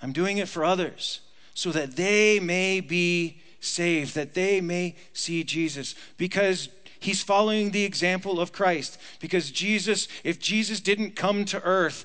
I'm 0.00 0.12
doing 0.12 0.38
it 0.38 0.48
for 0.48 0.64
others 0.64 1.20
so 1.54 1.70
that 1.72 1.96
they 1.96 2.40
may 2.40 2.80
be 2.80 3.41
saved, 3.62 4.14
that 4.14 4.34
they 4.34 4.60
may 4.60 4.96
see 5.12 5.42
Jesus. 5.44 5.94
Because 6.18 6.68
he's 7.00 7.22
following 7.22 7.70
the 7.70 7.84
example 7.84 8.40
of 8.40 8.52
Christ. 8.52 8.98
Because 9.20 9.50
Jesus, 9.50 10.08
if 10.24 10.38
Jesus 10.38 10.80
didn't 10.80 11.16
come 11.16 11.44
to 11.46 11.62
earth 11.62 12.04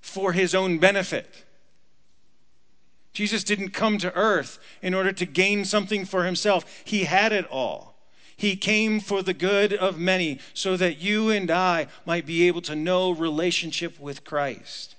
for 0.00 0.32
his 0.32 0.54
own 0.54 0.78
benefit, 0.78 1.44
Jesus 3.12 3.44
didn't 3.44 3.70
come 3.70 3.98
to 3.98 4.14
earth 4.14 4.58
in 4.80 4.94
order 4.94 5.12
to 5.12 5.26
gain 5.26 5.64
something 5.64 6.04
for 6.04 6.24
himself, 6.24 6.82
he 6.84 7.04
had 7.04 7.32
it 7.32 7.46
all. 7.48 7.96
He 8.36 8.54
came 8.54 9.00
for 9.00 9.22
the 9.22 9.34
good 9.34 9.72
of 9.72 9.98
many 9.98 10.38
so 10.54 10.76
that 10.76 10.98
you 10.98 11.28
and 11.28 11.50
I 11.50 11.88
might 12.06 12.24
be 12.24 12.46
able 12.46 12.62
to 12.62 12.76
know 12.76 13.10
relationship 13.10 13.98
with 13.98 14.22
Christ. 14.22 14.94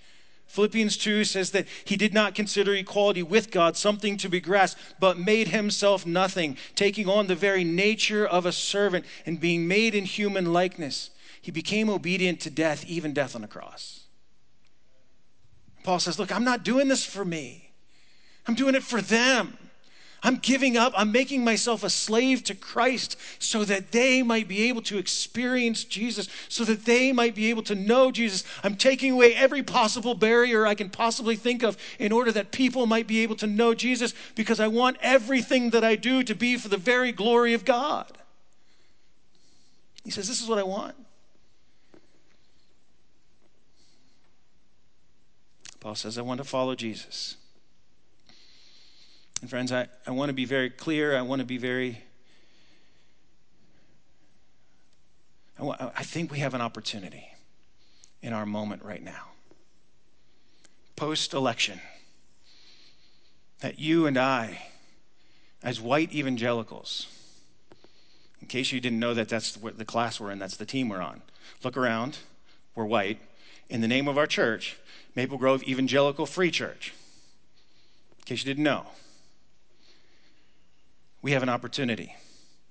Philippians 0.49 0.97
2 0.97 1.25
says 1.25 1.51
that 1.51 1.67
he 1.85 1.95
did 1.95 2.11
not 2.11 2.33
consider 2.33 2.73
equality 2.73 3.21
with 3.21 3.51
God 3.51 3.77
something 3.77 4.17
to 4.17 4.27
be 4.27 4.39
grasped, 4.39 4.79
but 4.99 5.19
made 5.19 5.49
himself 5.49 6.07
nothing, 6.07 6.57
taking 6.73 7.07
on 7.07 7.27
the 7.27 7.35
very 7.35 7.63
nature 7.63 8.25
of 8.25 8.47
a 8.47 8.51
servant 8.51 9.05
and 9.27 9.39
being 9.39 9.67
made 9.67 9.93
in 9.93 10.05
human 10.05 10.51
likeness. 10.51 11.11
He 11.39 11.51
became 11.51 11.87
obedient 11.87 12.39
to 12.41 12.49
death, 12.49 12.83
even 12.87 13.13
death 13.13 13.35
on 13.35 13.43
the 13.43 13.47
cross. 13.47 14.05
Paul 15.83 15.99
says, 15.99 16.17
Look, 16.17 16.31
I'm 16.31 16.43
not 16.43 16.63
doing 16.63 16.87
this 16.87 17.05
for 17.05 17.23
me. 17.23 17.71
I'm 18.47 18.55
doing 18.55 18.73
it 18.73 18.83
for 18.83 19.01
them. 19.01 19.55
I'm 20.21 20.35
giving 20.35 20.75
up. 20.75 20.93
I'm 20.95 21.11
making 21.11 21.43
myself 21.43 21.83
a 21.83 21.89
slave 21.89 22.43
to 22.45 22.55
Christ 22.55 23.17
so 23.39 23.63
that 23.65 23.91
they 23.91 24.21
might 24.21 24.47
be 24.47 24.63
able 24.69 24.81
to 24.83 24.97
experience 24.97 25.83
Jesus, 25.83 26.27
so 26.49 26.65
that 26.65 26.85
they 26.85 27.11
might 27.11 27.35
be 27.35 27.49
able 27.49 27.63
to 27.63 27.75
know 27.75 28.11
Jesus. 28.11 28.43
I'm 28.63 28.75
taking 28.75 29.13
away 29.13 29.33
every 29.33 29.63
possible 29.63 30.15
barrier 30.15 30.67
I 30.67 30.75
can 30.75 30.89
possibly 30.89 31.35
think 31.35 31.63
of 31.63 31.77
in 31.99 32.11
order 32.11 32.31
that 32.33 32.51
people 32.51 32.85
might 32.85 33.07
be 33.07 33.19
able 33.19 33.35
to 33.37 33.47
know 33.47 33.73
Jesus 33.73 34.13
because 34.35 34.59
I 34.59 34.67
want 34.67 34.97
everything 35.01 35.69
that 35.69 35.83
I 35.83 35.95
do 35.95 36.23
to 36.23 36.35
be 36.35 36.57
for 36.57 36.67
the 36.67 36.77
very 36.77 37.11
glory 37.11 37.53
of 37.53 37.63
God. 37.63 38.17
He 40.03 40.11
says, 40.11 40.27
This 40.27 40.41
is 40.41 40.47
what 40.49 40.59
I 40.59 40.63
want. 40.63 40.95
Paul 45.79 45.95
says, 45.95 46.17
I 46.17 46.21
want 46.21 46.39
to 46.39 46.43
follow 46.43 46.75
Jesus. 46.75 47.37
And 49.41 49.49
friends, 49.49 49.71
I, 49.71 49.87
I 50.05 50.11
want 50.11 50.29
to 50.29 50.33
be 50.33 50.45
very 50.45 50.69
clear. 50.69 51.15
I 51.17 51.21
want 51.21 51.39
to 51.39 51.45
be 51.45 51.57
very. 51.57 52.01
I, 55.57 55.63
want, 55.63 55.81
I 55.81 56.03
think 56.03 56.31
we 56.31 56.39
have 56.39 56.53
an 56.53 56.61
opportunity 56.61 57.25
in 58.21 58.33
our 58.33 58.45
moment 58.45 58.83
right 58.83 59.03
now. 59.03 59.27
Post 60.95 61.33
election, 61.33 61.79
that 63.61 63.79
you 63.79 64.05
and 64.05 64.17
I, 64.17 64.61
as 65.63 65.79
white 65.79 66.13
evangelicals, 66.13 67.07
in 68.41 68.47
case 68.47 68.73
you 68.73 68.81
didn't 68.81 68.99
know 68.99 69.13
that 69.13 69.29
that's 69.29 69.53
the 69.53 69.85
class 69.85 70.19
we're 70.19 70.31
in, 70.31 70.39
that's 70.39 70.57
the 70.57 70.65
team 70.65 70.89
we're 70.89 71.01
on, 71.01 71.21
look 71.63 71.77
around, 71.77 72.17
we're 72.75 72.85
white. 72.85 73.19
In 73.69 73.79
the 73.79 73.87
name 73.87 74.07
of 74.09 74.17
our 74.17 74.27
church, 74.27 74.77
Maple 75.15 75.37
Grove 75.37 75.63
Evangelical 75.63 76.25
Free 76.25 76.51
Church. 76.51 76.93
In 78.17 78.23
case 78.25 78.43
you 78.43 78.53
didn't 78.53 78.63
know 78.63 78.85
we 81.21 81.31
have 81.31 81.43
an 81.43 81.49
opportunity. 81.49 82.15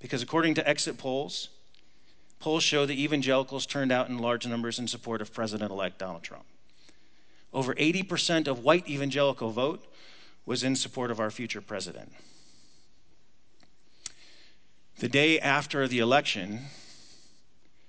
Because 0.00 0.22
according 0.22 0.54
to 0.54 0.68
exit 0.68 0.96
polls, 0.98 1.48
polls 2.38 2.62
show 2.62 2.86
that 2.86 2.94
evangelicals 2.94 3.66
turned 3.66 3.92
out 3.92 4.08
in 4.08 4.18
large 4.18 4.46
numbers 4.46 4.78
in 4.78 4.88
support 4.88 5.20
of 5.20 5.32
President 5.32 5.70
elect 5.70 5.98
Donald 5.98 6.22
Trump. 6.22 6.44
Over 7.52 7.74
80% 7.74 8.46
of 8.46 8.62
white 8.62 8.88
evangelical 8.88 9.50
vote 9.50 9.84
was 10.46 10.62
in 10.62 10.76
support 10.76 11.10
of 11.10 11.20
our 11.20 11.30
future 11.30 11.60
president. 11.60 12.12
The 14.98 15.08
day 15.08 15.38
after 15.38 15.86
the 15.86 15.98
election 15.98 16.60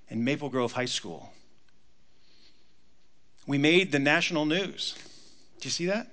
in 0.10 0.24
Maple 0.24 0.50
Grove 0.50 0.74
High 0.74 0.86
School, 0.86 1.32
we 3.48 3.58
made 3.58 3.92
the 3.92 4.00
national 4.00 4.46
news. 4.46 4.96
Do 5.60 5.68
you 5.68 5.72
see 5.72 5.88
that? 5.88 6.08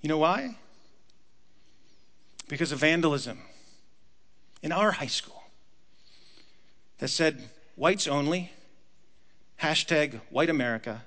You 0.00 0.08
know 0.08 0.18
why? 0.18 0.56
Because 2.52 2.70
of 2.70 2.78
vandalism 2.78 3.38
in 4.62 4.72
our 4.72 4.90
high 4.90 5.06
school 5.06 5.42
that 6.98 7.08
said 7.08 7.48
whites 7.76 8.06
only, 8.06 8.52
hashtag 9.62 10.20
white 10.28 10.50
America, 10.50 11.02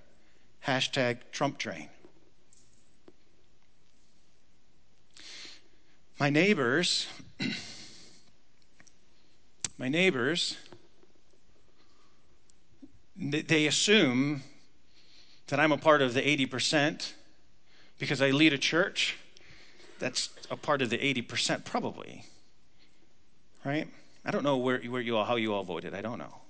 hashtag 0.66 1.20
Trump 1.32 1.60
train. 1.60 1.88
My 6.20 6.32
neighbors, 6.32 7.06
my 9.78 9.88
neighbors, 9.88 10.58
they 13.16 13.68
assume 13.68 14.42
that 15.46 15.60
I'm 15.60 15.72
a 15.72 15.78
part 15.78 16.02
of 16.02 16.16
the 16.16 16.24
80% 16.24 17.14
because 18.00 18.20
I 18.20 18.32
lead 18.32 18.52
a 18.52 18.58
church 18.58 19.20
that's 20.00 20.30
a 20.50 20.56
part 20.56 20.82
of 20.82 20.90
the 20.90 20.98
80%, 20.98 21.66
probably. 21.66 22.26
Right? 23.64 23.88
I 24.26 24.32
don't 24.32 24.44
know 24.44 24.58
where, 24.58 24.80
where 24.80 25.02
you 25.02 25.18
all, 25.18 25.26
how 25.26 25.36
you 25.36 25.54
all 25.54 25.64
voted. 25.64 25.94
I 25.94 26.02
don't 26.02 26.20
know. 26.20 26.42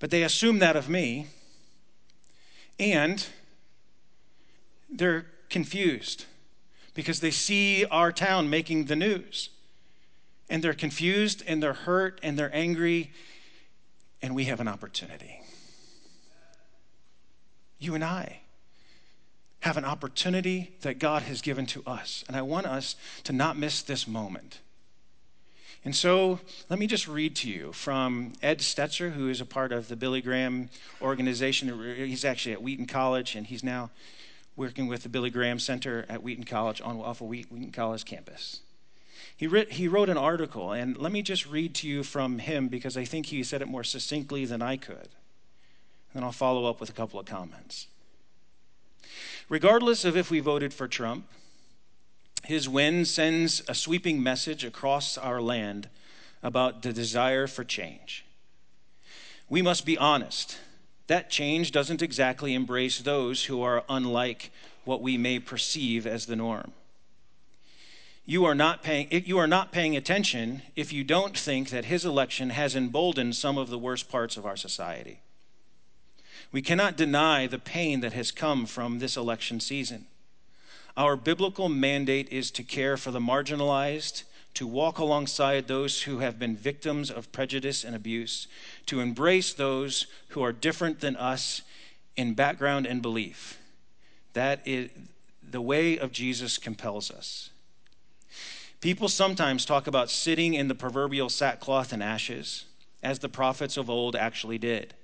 But 0.00 0.10
they 0.10 0.22
assume 0.22 0.58
that 0.58 0.76
of 0.76 0.88
me, 0.88 1.28
and 2.78 3.24
they're 4.90 5.26
confused 5.48 6.26
because 6.94 7.20
they 7.20 7.30
see 7.30 7.84
our 7.86 8.12
town 8.12 8.48
making 8.48 8.84
the 8.84 8.96
news. 8.96 9.50
And 10.50 10.62
they're 10.62 10.74
confused 10.74 11.42
and 11.46 11.62
they're 11.62 11.72
hurt 11.72 12.20
and 12.22 12.38
they're 12.38 12.54
angry, 12.54 13.12
and 14.22 14.34
we 14.34 14.44
have 14.44 14.60
an 14.60 14.68
opportunity. 14.68 15.40
You 17.78 17.94
and 17.94 18.04
I 18.04 18.40
have 19.64 19.78
an 19.78 19.84
opportunity 19.86 20.76
that 20.82 20.98
God 20.98 21.22
has 21.22 21.40
given 21.40 21.64
to 21.64 21.82
us. 21.86 22.22
And 22.28 22.36
I 22.36 22.42
want 22.42 22.66
us 22.66 22.96
to 23.22 23.32
not 23.32 23.56
miss 23.56 23.80
this 23.80 24.06
moment. 24.06 24.60
And 25.86 25.96
so 25.96 26.38
let 26.68 26.78
me 26.78 26.86
just 26.86 27.08
read 27.08 27.34
to 27.36 27.48
you 27.48 27.72
from 27.72 28.34
Ed 28.42 28.58
Stetzer, 28.58 29.14
who 29.14 29.30
is 29.30 29.40
a 29.40 29.46
part 29.46 29.72
of 29.72 29.88
the 29.88 29.96
Billy 29.96 30.20
Graham 30.20 30.68
organization. 31.00 31.96
He's 31.96 32.26
actually 32.26 32.52
at 32.52 32.62
Wheaton 32.62 32.84
College, 32.84 33.36
and 33.36 33.46
he's 33.46 33.64
now 33.64 33.88
working 34.54 34.86
with 34.86 35.02
the 35.02 35.08
Billy 35.08 35.30
Graham 35.30 35.58
Center 35.58 36.04
at 36.10 36.22
Wheaton 36.22 36.44
College 36.44 36.82
on 36.82 37.00
off 37.00 37.22
of 37.22 37.28
Wheaton 37.28 37.72
College 37.72 38.04
campus. 38.04 38.60
He, 39.34 39.46
writ, 39.46 39.72
he 39.72 39.88
wrote 39.88 40.10
an 40.10 40.18
article, 40.18 40.72
and 40.72 40.98
let 40.98 41.10
me 41.10 41.22
just 41.22 41.46
read 41.46 41.74
to 41.76 41.88
you 41.88 42.02
from 42.02 42.38
him 42.38 42.68
because 42.68 42.98
I 42.98 43.06
think 43.06 43.26
he 43.26 43.42
said 43.42 43.62
it 43.62 43.68
more 43.68 43.82
succinctly 43.82 44.44
than 44.44 44.60
I 44.60 44.76
could. 44.76 45.08
Then 46.12 46.22
I'll 46.22 46.32
follow 46.32 46.66
up 46.68 46.80
with 46.80 46.90
a 46.90 46.92
couple 46.92 47.18
of 47.18 47.24
comments. 47.24 47.86
Regardless 49.48 50.04
of 50.04 50.16
if 50.16 50.30
we 50.30 50.40
voted 50.40 50.72
for 50.72 50.88
Trump, 50.88 51.26
his 52.44 52.68
win 52.68 53.04
sends 53.04 53.62
a 53.68 53.74
sweeping 53.74 54.22
message 54.22 54.64
across 54.64 55.16
our 55.16 55.40
land 55.40 55.88
about 56.42 56.82
the 56.82 56.92
desire 56.92 57.46
for 57.46 57.64
change. 57.64 58.24
We 59.48 59.62
must 59.62 59.86
be 59.86 59.96
honest. 59.96 60.58
That 61.06 61.30
change 61.30 61.72
doesn't 61.72 62.02
exactly 62.02 62.54
embrace 62.54 62.98
those 62.98 63.44
who 63.44 63.62
are 63.62 63.84
unlike 63.88 64.50
what 64.84 65.02
we 65.02 65.16
may 65.16 65.38
perceive 65.38 66.06
as 66.06 66.26
the 66.26 66.36
norm. 66.36 66.72
You 68.26 68.46
are, 68.46 68.54
not 68.54 68.82
paying, 68.82 69.08
you 69.10 69.36
are 69.38 69.46
not 69.46 69.70
paying 69.70 69.96
attention 69.96 70.62
if 70.76 70.92
you 70.92 71.04
don't 71.04 71.36
think 71.36 71.68
that 71.70 71.86
his 71.86 72.06
election 72.06 72.50
has 72.50 72.74
emboldened 72.74 73.36
some 73.36 73.58
of 73.58 73.68
the 73.68 73.78
worst 73.78 74.08
parts 74.08 74.38
of 74.38 74.46
our 74.46 74.56
society. 74.56 75.20
We 76.52 76.62
cannot 76.62 76.96
deny 76.96 77.46
the 77.46 77.58
pain 77.58 78.00
that 78.00 78.12
has 78.12 78.30
come 78.30 78.66
from 78.66 78.98
this 78.98 79.16
election 79.16 79.60
season. 79.60 80.06
Our 80.96 81.16
biblical 81.16 81.68
mandate 81.68 82.28
is 82.30 82.50
to 82.52 82.62
care 82.62 82.96
for 82.96 83.10
the 83.10 83.20
marginalized, 83.20 84.22
to 84.54 84.66
walk 84.66 84.98
alongside 84.98 85.66
those 85.66 86.02
who 86.02 86.20
have 86.20 86.38
been 86.38 86.56
victims 86.56 87.10
of 87.10 87.32
prejudice 87.32 87.82
and 87.82 87.96
abuse, 87.96 88.46
to 88.86 89.00
embrace 89.00 89.52
those 89.52 90.06
who 90.28 90.42
are 90.42 90.52
different 90.52 91.00
than 91.00 91.16
us 91.16 91.62
in 92.16 92.34
background 92.34 92.86
and 92.86 93.02
belief. 93.02 93.58
That 94.34 94.60
is 94.64 94.90
the 95.42 95.60
way 95.60 95.98
of 95.98 96.12
Jesus 96.12 96.58
compels 96.58 97.10
us. 97.10 97.50
People 98.80 99.08
sometimes 99.08 99.64
talk 99.64 99.86
about 99.86 100.10
sitting 100.10 100.54
in 100.54 100.68
the 100.68 100.74
proverbial 100.74 101.28
sackcloth 101.28 101.92
and 101.92 102.02
ashes, 102.02 102.66
as 103.02 103.18
the 103.18 103.28
prophets 103.28 103.76
of 103.76 103.90
old 103.90 104.14
actually 104.14 104.58
did 104.58 104.94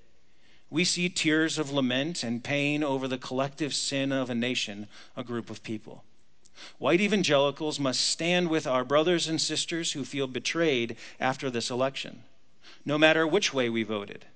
we 0.71 0.85
see 0.85 1.09
tears 1.09 1.59
of 1.59 1.73
lament 1.73 2.23
and 2.23 2.45
pain 2.45 2.85
over 2.85 3.09
the 3.09 3.19
collective 3.19 3.75
sin 3.75 4.13
of 4.13 4.31
a 4.31 4.35
nation, 4.35 4.87
a 5.17 5.25
group 5.25 5.51
of 5.51 5.63
people. 5.63 6.05
White 6.79 7.01
evangelicals 7.01 7.81
must 7.81 8.01
stand 8.01 8.49
with 8.49 8.67
our 8.67 8.85
brothers 8.85 9.29
and 9.29 9.41
sisters 9.41 9.93
who 9.93 10.05
feel 10.05 10.27
betrayed 10.27 10.97
after 11.19 11.51
this 11.51 11.71
election, 11.71 12.23
no 12.85 12.99
matter 12.99 13.27
which 13.27 13.53
way 13.53 13.69
we 13.69 13.83
voted. 13.83 14.27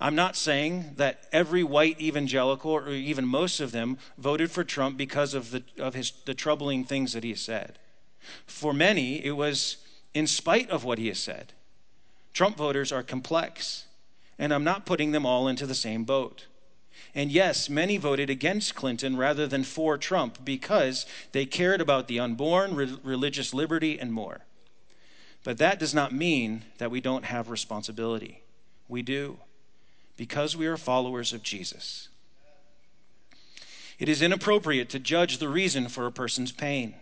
I'm 0.00 0.14
not 0.14 0.36
saying 0.36 0.94
that 0.96 1.26
every 1.32 1.62
white 1.62 2.00
evangelical, 2.00 2.70
or 2.70 2.90
even 2.90 3.26
most 3.26 3.60
of 3.60 3.72
them, 3.72 3.98
voted 4.18 4.50
for 4.50 4.64
Trump 4.64 4.96
because 4.96 5.34
of, 5.34 5.50
the, 5.50 5.62
of 5.78 5.94
his, 5.94 6.12
the 6.24 6.34
troubling 6.34 6.84
things 6.84 7.12
that 7.14 7.24
he 7.24 7.34
said. 7.34 7.78
For 8.46 8.72
many, 8.72 9.24
it 9.24 9.32
was 9.32 9.78
in 10.12 10.26
spite 10.26 10.70
of 10.70 10.84
what 10.84 10.98
he 10.98 11.08
has 11.08 11.18
said. 11.18 11.52
Trump 12.32 12.56
voters 12.56 12.92
are 12.92 13.02
complex 13.02 13.84
and 14.40 14.54
I'm 14.54 14.64
not 14.64 14.86
putting 14.86 15.12
them 15.12 15.26
all 15.26 15.46
into 15.46 15.66
the 15.66 15.74
same 15.74 16.04
boat. 16.04 16.46
And 17.14 17.30
yes, 17.30 17.68
many 17.68 17.98
voted 17.98 18.30
against 18.30 18.74
Clinton 18.74 19.16
rather 19.16 19.46
than 19.46 19.64
for 19.64 19.98
Trump 19.98 20.44
because 20.44 21.04
they 21.32 21.44
cared 21.44 21.80
about 21.80 22.08
the 22.08 22.18
unborn, 22.18 22.74
re- 22.74 22.98
religious 23.04 23.52
liberty, 23.52 24.00
and 24.00 24.12
more. 24.12 24.40
But 25.44 25.58
that 25.58 25.78
does 25.78 25.94
not 25.94 26.12
mean 26.14 26.62
that 26.78 26.90
we 26.90 27.02
don't 27.02 27.26
have 27.26 27.50
responsibility. 27.50 28.42
We 28.88 29.02
do, 29.02 29.38
because 30.16 30.56
we 30.56 30.66
are 30.66 30.78
followers 30.78 31.34
of 31.34 31.42
Jesus. 31.42 32.08
It 33.98 34.08
is 34.08 34.22
inappropriate 34.22 34.88
to 34.90 34.98
judge 34.98 35.36
the 35.36 35.50
reason 35.50 35.88
for 35.88 36.06
a 36.06 36.12
person's 36.12 36.52
pain. 36.52 36.94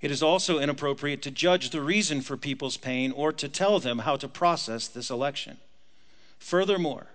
It 0.00 0.10
is 0.10 0.22
also 0.22 0.58
inappropriate 0.58 1.20
to 1.22 1.30
judge 1.30 1.68
the 1.68 1.82
reason 1.82 2.22
for 2.22 2.38
people's 2.38 2.78
pain 2.78 3.12
or 3.12 3.30
to 3.34 3.48
tell 3.48 3.78
them 3.78 4.00
how 4.00 4.16
to 4.16 4.28
process 4.28 4.88
this 4.88 5.10
election. 5.10 5.58
Furthermore, 6.40 7.06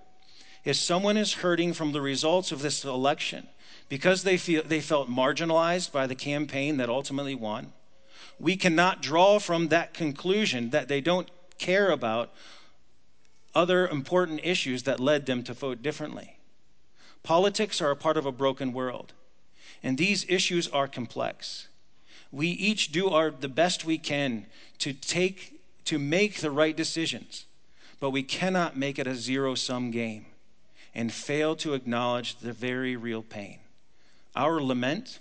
if 0.64 0.78
someone 0.78 1.18
is 1.18 1.34
hurting 1.34 1.74
from 1.74 1.92
the 1.92 2.00
results 2.00 2.52
of 2.52 2.62
this 2.62 2.86
election 2.86 3.48
because 3.90 4.24
they, 4.24 4.38
feel, 4.38 4.64
they 4.64 4.80
felt 4.80 5.10
marginalized 5.10 5.92
by 5.92 6.08
the 6.08 6.16
campaign 6.16 6.78
that 6.78 6.90
ultimately 6.90 7.36
won, 7.36 7.74
we 8.40 8.56
cannot 8.56 9.02
draw 9.02 9.40
from 9.40 9.68
that 9.68 9.94
conclusion 9.94 10.70
that 10.70 10.88
they 10.88 11.02
don't 11.02 11.30
care 11.58 11.90
about 11.90 12.34
other 13.54 13.88
important 13.88 14.42
issues 14.44 14.84
that 14.84 15.00
led 15.00 15.26
them 15.26 15.44
to 15.44 15.54
vote 15.54 15.82
differently. 15.82 16.38
Politics 17.24 17.82
are 17.82 17.92
a 17.92 17.96
part 17.96 18.18
of 18.18 18.26
a 18.26 18.32
broken 18.32 18.74
world, 18.74 19.14
and 19.82 19.98
these 19.98 20.26
issues 20.30 20.68
are 20.68 20.88
complex. 20.88 21.68
We 22.32 22.50
each 22.50 22.92
do 22.92 23.10
our, 23.10 23.32
the 23.32 23.50
best 23.50 23.86
we 23.86 23.98
can 23.98 24.46
to, 24.80 24.94
take, 24.94 25.62
to 25.86 25.98
make 25.98 26.40
the 26.40 26.52
right 26.52 26.76
decisions 26.76 27.46
but 28.00 28.12
we 28.12 28.24
cannot 28.24 28.78
make 28.78 29.00
it 29.00 29.08
a 29.08 29.16
zero 29.16 29.56
sum 29.56 29.92
game 29.92 30.26
and 30.94 31.12
fail 31.12 31.56
to 31.58 31.74
acknowledge 31.74 32.38
the 32.38 32.54
very 32.54 32.96
real 32.96 33.22
pain. 33.22 33.60
Our 34.36 34.62
lament, 34.62 35.20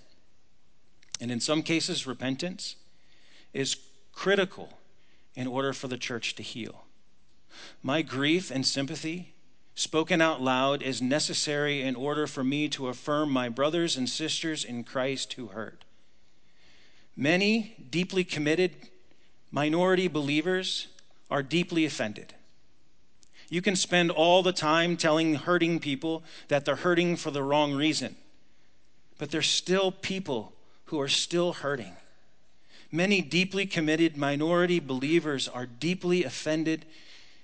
and 1.21 1.31
in 1.31 1.41
some 1.41 1.63
cases 1.63 2.07
repentance, 2.07 2.77
is 3.53 3.77
critical 4.13 4.79
in 5.35 5.47
order 5.47 5.73
for 5.73 5.89
the 5.89 5.99
church 5.99 6.35
to 6.37 6.43
heal. 6.43 6.85
My 7.83 8.03
grief 8.03 8.51
and 8.51 8.67
sympathy, 8.67 9.35
spoken 9.75 10.21
out 10.21 10.41
loud, 10.41 10.83
is 10.83 11.03
necessary 11.03 11.83
in 11.83 11.97
order 11.97 12.27
for 12.27 12.45
me 12.45 12.69
to 12.71 12.89
affirm 12.89 13.31
my 13.31 13.49
brothers 13.49 13.97
and 13.97 14.09
sisters 14.09 14.65
in 14.65 14.85
Christ 14.85 15.33
who 15.35 15.49
hurt. 15.49 15.85
Many 17.17 17.75
deeply 17.91 18.25
committed 18.25 18.73
minority 19.51 20.09
believers 20.09 20.89
are 21.31 21.43
deeply 21.43 21.85
offended. 21.85 22.35
You 23.55 23.63
can 23.63 23.77
spend 23.77 24.11
all 24.11 24.43
the 24.43 24.53
time 24.53 24.97
telling 24.97 25.37
hurting 25.37 25.79
people 25.79 26.25
that 26.49 26.65
they're 26.65 26.75
hurting 26.75 27.15
for 27.15 27.31
the 27.31 27.45
wrong 27.45 27.73
reason, 27.73 28.17
but 29.17 29.31
there's 29.31 29.49
still 29.49 29.93
people 29.93 30.53
who 30.87 31.01
are 31.01 31.07
still 31.07 31.53
hurting. 31.53 31.93
Many 32.91 33.21
deeply 33.21 33.65
committed 33.65 34.17
minority 34.17 34.81
believers 34.81 35.47
are 35.47 35.67
deeply 35.67 36.25
offended 36.25 36.85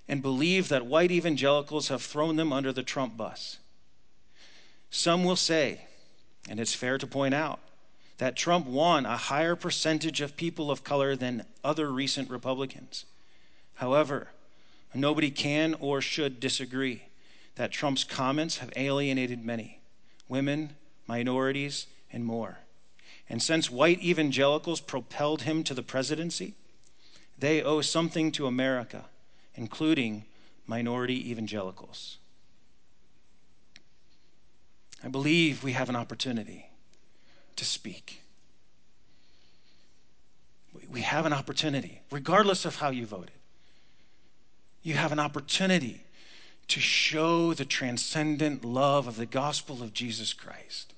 and 0.08 0.20
believe 0.20 0.68
that 0.68 0.84
white 0.84 1.12
evangelicals 1.12 1.86
have 1.90 2.02
thrown 2.02 2.34
them 2.34 2.52
under 2.52 2.72
the 2.72 2.82
Trump 2.82 3.16
bus. 3.16 3.58
Some 4.90 5.22
will 5.22 5.36
say, 5.36 5.82
and 6.48 6.58
it's 6.58 6.74
fair 6.74 6.98
to 6.98 7.06
point 7.06 7.34
out, 7.34 7.60
that 8.18 8.34
Trump 8.34 8.66
won 8.66 9.06
a 9.06 9.16
higher 9.16 9.54
percentage 9.54 10.20
of 10.20 10.36
people 10.36 10.72
of 10.72 10.82
color 10.82 11.14
than 11.14 11.46
other 11.62 11.88
recent 11.88 12.28
Republicans. 12.30 13.04
However, 13.74 14.30
Nobody 14.94 15.30
can 15.30 15.74
or 15.78 16.00
should 16.00 16.40
disagree 16.40 17.02
that 17.54 17.70
Trump's 17.70 18.04
comments 18.04 18.58
have 18.58 18.72
alienated 18.76 19.44
many 19.44 19.80
women, 20.28 20.76
minorities, 21.06 21.86
and 22.12 22.24
more. 22.24 22.58
And 23.28 23.42
since 23.42 23.70
white 23.70 24.02
evangelicals 24.02 24.80
propelled 24.80 25.42
him 25.42 25.62
to 25.64 25.74
the 25.74 25.82
presidency, 25.82 26.54
they 27.38 27.62
owe 27.62 27.80
something 27.80 28.32
to 28.32 28.46
America, 28.46 29.04
including 29.54 30.24
minority 30.66 31.30
evangelicals. 31.30 32.18
I 35.02 35.08
believe 35.08 35.62
we 35.62 35.72
have 35.72 35.88
an 35.88 35.96
opportunity 35.96 36.66
to 37.56 37.64
speak. 37.64 38.22
We 40.90 41.02
have 41.02 41.26
an 41.26 41.32
opportunity, 41.32 42.02
regardless 42.10 42.64
of 42.64 42.76
how 42.76 42.90
you 42.90 43.06
voted 43.06 43.39
you 44.82 44.94
have 44.94 45.12
an 45.12 45.18
opportunity 45.18 46.02
to 46.68 46.80
show 46.80 47.52
the 47.52 47.64
transcendent 47.64 48.64
love 48.64 49.06
of 49.06 49.16
the 49.16 49.26
gospel 49.26 49.82
of 49.82 49.92
Jesus 49.92 50.32
Christ. 50.32 50.94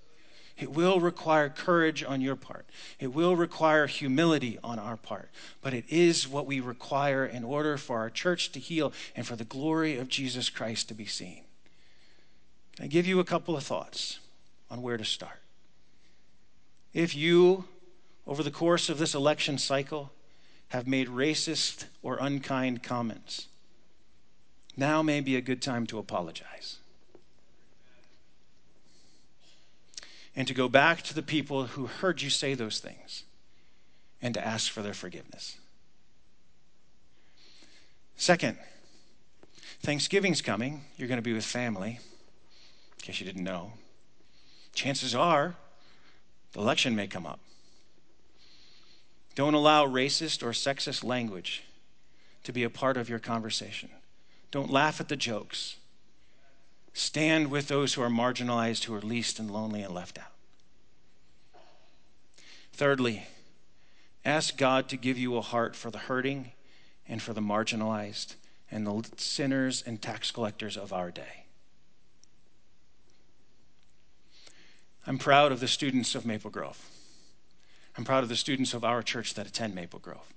It 0.59 0.71
will 0.71 1.01
require 1.01 1.49
courage 1.49 2.05
on 2.05 2.21
your 2.21 2.37
part. 2.37 2.66
It 3.01 3.09
will 3.09 3.35
require 3.35 3.87
humility 3.87 4.59
on 4.62 4.79
our 4.79 4.97
part. 4.97 5.31
But 5.61 5.75
it 5.75 5.85
is 5.88 6.29
what 6.29 6.47
we 6.47 6.61
require 6.61 7.25
in 7.25 7.42
order 7.42 7.77
for 7.77 7.99
our 7.99 8.11
church 8.11 8.53
to 8.53 8.61
heal 8.61 8.92
and 9.16 9.27
for 9.27 9.35
the 9.35 9.45
glory 9.45 9.97
of 9.97 10.09
Jesus 10.09 10.51
Christ 10.51 10.88
to 10.88 10.95
be 10.95 11.07
seen. 11.07 11.42
I 12.81 12.87
give 12.87 13.07
you 13.07 13.18
a 13.18 13.25
couple 13.25 13.57
of 13.57 13.64
thoughts 13.64 14.21
on 14.71 14.83
where 14.83 14.97
to 14.97 15.05
start. 15.05 15.40
If 16.92 17.14
you, 17.14 17.64
over 18.27 18.42
the 18.42 18.51
course 18.51 18.88
of 18.88 18.99
this 18.99 19.14
election 19.14 19.59
cycle, 19.59 20.12
have 20.68 20.87
made 20.87 21.09
racist 21.09 21.87
or 22.03 22.18
unkind 22.21 22.83
comments, 22.83 23.49
now 24.76 25.02
may 25.02 25.20
be 25.20 25.37
a 25.37 25.40
good 25.40 25.62
time 25.62 25.87
to 25.87 25.98
apologize. 25.98 26.78
and 30.35 30.48
to 30.48 30.54
go 30.54 30.68
back 30.68 31.02
to 31.02 31.14
the 31.14 31.22
people 31.22 31.66
who 31.66 31.87
heard 31.87 32.22
you 32.22 32.30
say 32.30 32.54
those 32.54 32.78
things 32.78 33.24
and 34.20 34.35
to 34.35 34.46
ask 34.46 34.70
for 34.70 34.82
their 34.82 34.94
forgiveness. 34.94 35.56
Second, 38.16 38.56
Thanksgiving's 39.82 40.40
coming. 40.40 40.85
You're 40.96 41.08
going 41.08 41.18
to 41.18 41.22
be 41.22 41.32
with 41.32 41.44
family, 41.44 41.98
in 42.00 43.02
case 43.02 43.20
you 43.20 43.26
didn't 43.26 43.44
know. 43.44 43.72
Chances 44.74 45.14
are 45.14 45.56
the 46.52 46.61
election 46.61 46.94
may 46.94 47.06
come 47.06 47.26
up. 47.26 47.40
Don't 49.35 49.54
allow 49.54 49.87
racist 49.87 50.42
or 50.42 50.50
sexist 50.50 51.02
language 51.02 51.64
to 52.44 52.52
be 52.52 52.62
a 52.62 52.70
part 52.70 52.96
of 52.96 53.08
your 53.08 53.18
conversation. 53.18 53.88
Don't 54.52 54.70
laugh 54.70 55.00
at 55.00 55.08
the 55.08 55.16
jokes. 55.16 55.76
Stand 56.92 57.50
with 57.50 57.68
those 57.68 57.94
who 57.94 58.02
are 58.02 58.10
marginalized, 58.10 58.84
who 58.84 58.94
are 58.94 59.00
least 59.00 59.38
and 59.38 59.50
lonely 59.50 59.82
and 59.82 59.92
left 59.92 60.18
out. 60.18 61.62
Thirdly, 62.74 63.24
ask 64.24 64.56
God 64.56 64.88
to 64.90 64.96
give 64.96 65.18
you 65.18 65.36
a 65.36 65.40
heart 65.40 65.74
for 65.74 65.90
the 65.90 65.98
hurting 65.98 66.52
and 67.08 67.20
for 67.20 67.32
the 67.32 67.40
marginalized 67.40 68.34
and 68.70 68.86
the 68.86 69.08
sinners 69.16 69.82
and 69.86 70.00
tax 70.00 70.30
collectors 70.30 70.76
of 70.76 70.92
our 70.92 71.10
day. 71.10 71.44
I'm 75.06 75.18
proud 75.18 75.50
of 75.50 75.60
the 75.60 75.68
students 75.68 76.14
of 76.14 76.26
Maple 76.26 76.50
Grove. 76.50 76.88
I'm 77.96 78.04
proud 78.04 78.22
of 78.22 78.28
the 78.28 78.36
students 78.36 78.74
of 78.74 78.84
our 78.84 79.02
church 79.02 79.34
that 79.34 79.46
attend 79.46 79.74
Maple 79.74 79.98
Grove. 79.98 80.32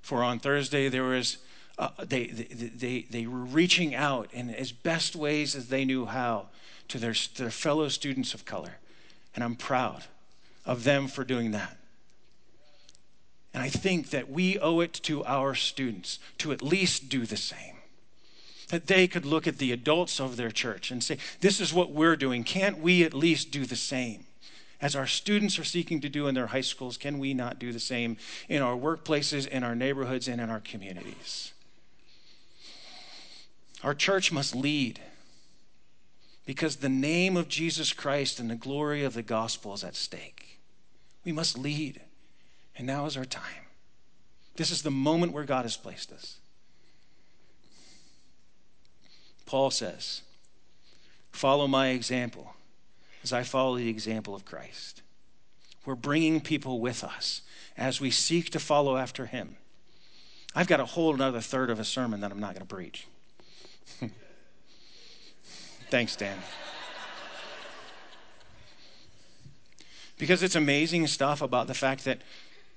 For 0.00 0.22
on 0.22 0.38
Thursday, 0.38 0.88
there 0.88 1.04
was 1.04 1.38
uh, 1.78 1.88
they, 2.04 2.26
they, 2.26 3.06
they 3.10 3.26
were 3.26 3.38
reaching 3.38 3.94
out 3.94 4.28
in 4.32 4.50
as 4.50 4.72
best 4.72 5.16
ways 5.16 5.54
as 5.54 5.68
they 5.68 5.84
knew 5.84 6.06
how 6.06 6.46
to 6.88 6.98
their, 6.98 7.14
to 7.14 7.42
their 7.42 7.50
fellow 7.50 7.88
students 7.88 8.34
of 8.34 8.44
color. 8.44 8.78
And 9.34 9.42
I'm 9.42 9.56
proud 9.56 10.04
of 10.66 10.84
them 10.84 11.08
for 11.08 11.24
doing 11.24 11.52
that. 11.52 11.76
And 13.52 13.62
I 13.62 13.68
think 13.68 14.10
that 14.10 14.30
we 14.30 14.58
owe 14.58 14.80
it 14.80 14.92
to 15.04 15.24
our 15.24 15.54
students 15.54 16.18
to 16.38 16.52
at 16.52 16.62
least 16.62 17.08
do 17.08 17.26
the 17.26 17.36
same. 17.36 17.76
That 18.68 18.86
they 18.86 19.08
could 19.08 19.26
look 19.26 19.48
at 19.48 19.58
the 19.58 19.72
adults 19.72 20.20
of 20.20 20.36
their 20.36 20.52
church 20.52 20.92
and 20.92 21.02
say, 21.02 21.18
This 21.40 21.60
is 21.60 21.74
what 21.74 21.90
we're 21.90 22.14
doing. 22.14 22.44
Can't 22.44 22.78
we 22.78 23.02
at 23.02 23.14
least 23.14 23.50
do 23.50 23.66
the 23.66 23.74
same? 23.74 24.26
As 24.80 24.94
our 24.94 25.06
students 25.06 25.58
are 25.58 25.64
seeking 25.64 26.00
to 26.00 26.08
do 26.08 26.28
in 26.28 26.34
their 26.34 26.46
high 26.46 26.60
schools, 26.60 26.96
can 26.96 27.18
we 27.18 27.34
not 27.34 27.58
do 27.58 27.72
the 27.72 27.80
same 27.80 28.16
in 28.48 28.62
our 28.62 28.76
workplaces, 28.76 29.46
in 29.46 29.64
our 29.64 29.74
neighborhoods, 29.74 30.28
and 30.28 30.40
in 30.40 30.48
our 30.48 30.60
communities? 30.60 31.52
Our 33.82 33.94
church 33.94 34.30
must 34.30 34.54
lead 34.54 35.00
because 36.44 36.76
the 36.76 36.88
name 36.88 37.36
of 37.36 37.48
Jesus 37.48 37.92
Christ 37.92 38.40
and 38.40 38.50
the 38.50 38.56
glory 38.56 39.04
of 39.04 39.14
the 39.14 39.22
gospel 39.22 39.72
is 39.74 39.84
at 39.84 39.96
stake. 39.96 40.58
We 41.24 41.32
must 41.32 41.58
lead, 41.58 42.00
and 42.76 42.86
now 42.86 43.06
is 43.06 43.16
our 43.16 43.24
time. 43.24 43.66
This 44.56 44.70
is 44.70 44.82
the 44.82 44.90
moment 44.90 45.32
where 45.32 45.44
God 45.44 45.62
has 45.64 45.76
placed 45.76 46.12
us. 46.12 46.38
Paul 49.46 49.70
says, 49.70 50.22
Follow 51.32 51.66
my 51.66 51.88
example 51.88 52.54
as 53.22 53.32
I 53.32 53.42
follow 53.42 53.76
the 53.76 53.88
example 53.88 54.34
of 54.34 54.44
Christ. 54.44 55.02
We're 55.86 55.94
bringing 55.94 56.40
people 56.40 56.80
with 56.80 57.02
us 57.02 57.42
as 57.76 58.00
we 58.00 58.10
seek 58.10 58.50
to 58.50 58.58
follow 58.58 58.96
after 58.96 59.26
him. 59.26 59.56
I've 60.54 60.66
got 60.66 60.80
a 60.80 60.84
whole 60.84 61.14
another 61.14 61.40
third 61.40 61.70
of 61.70 61.78
a 61.78 61.84
sermon 61.84 62.20
that 62.20 62.32
I'm 62.32 62.40
not 62.40 62.54
going 62.54 62.66
to 62.66 62.74
preach. 62.74 63.06
Thanks, 65.90 66.16
Dan. 66.16 66.38
because 70.20 70.42
it's 70.42 70.54
amazing 70.54 71.06
stuff 71.06 71.40
about 71.40 71.66
the 71.66 71.74
fact 71.74 72.04
that 72.04 72.20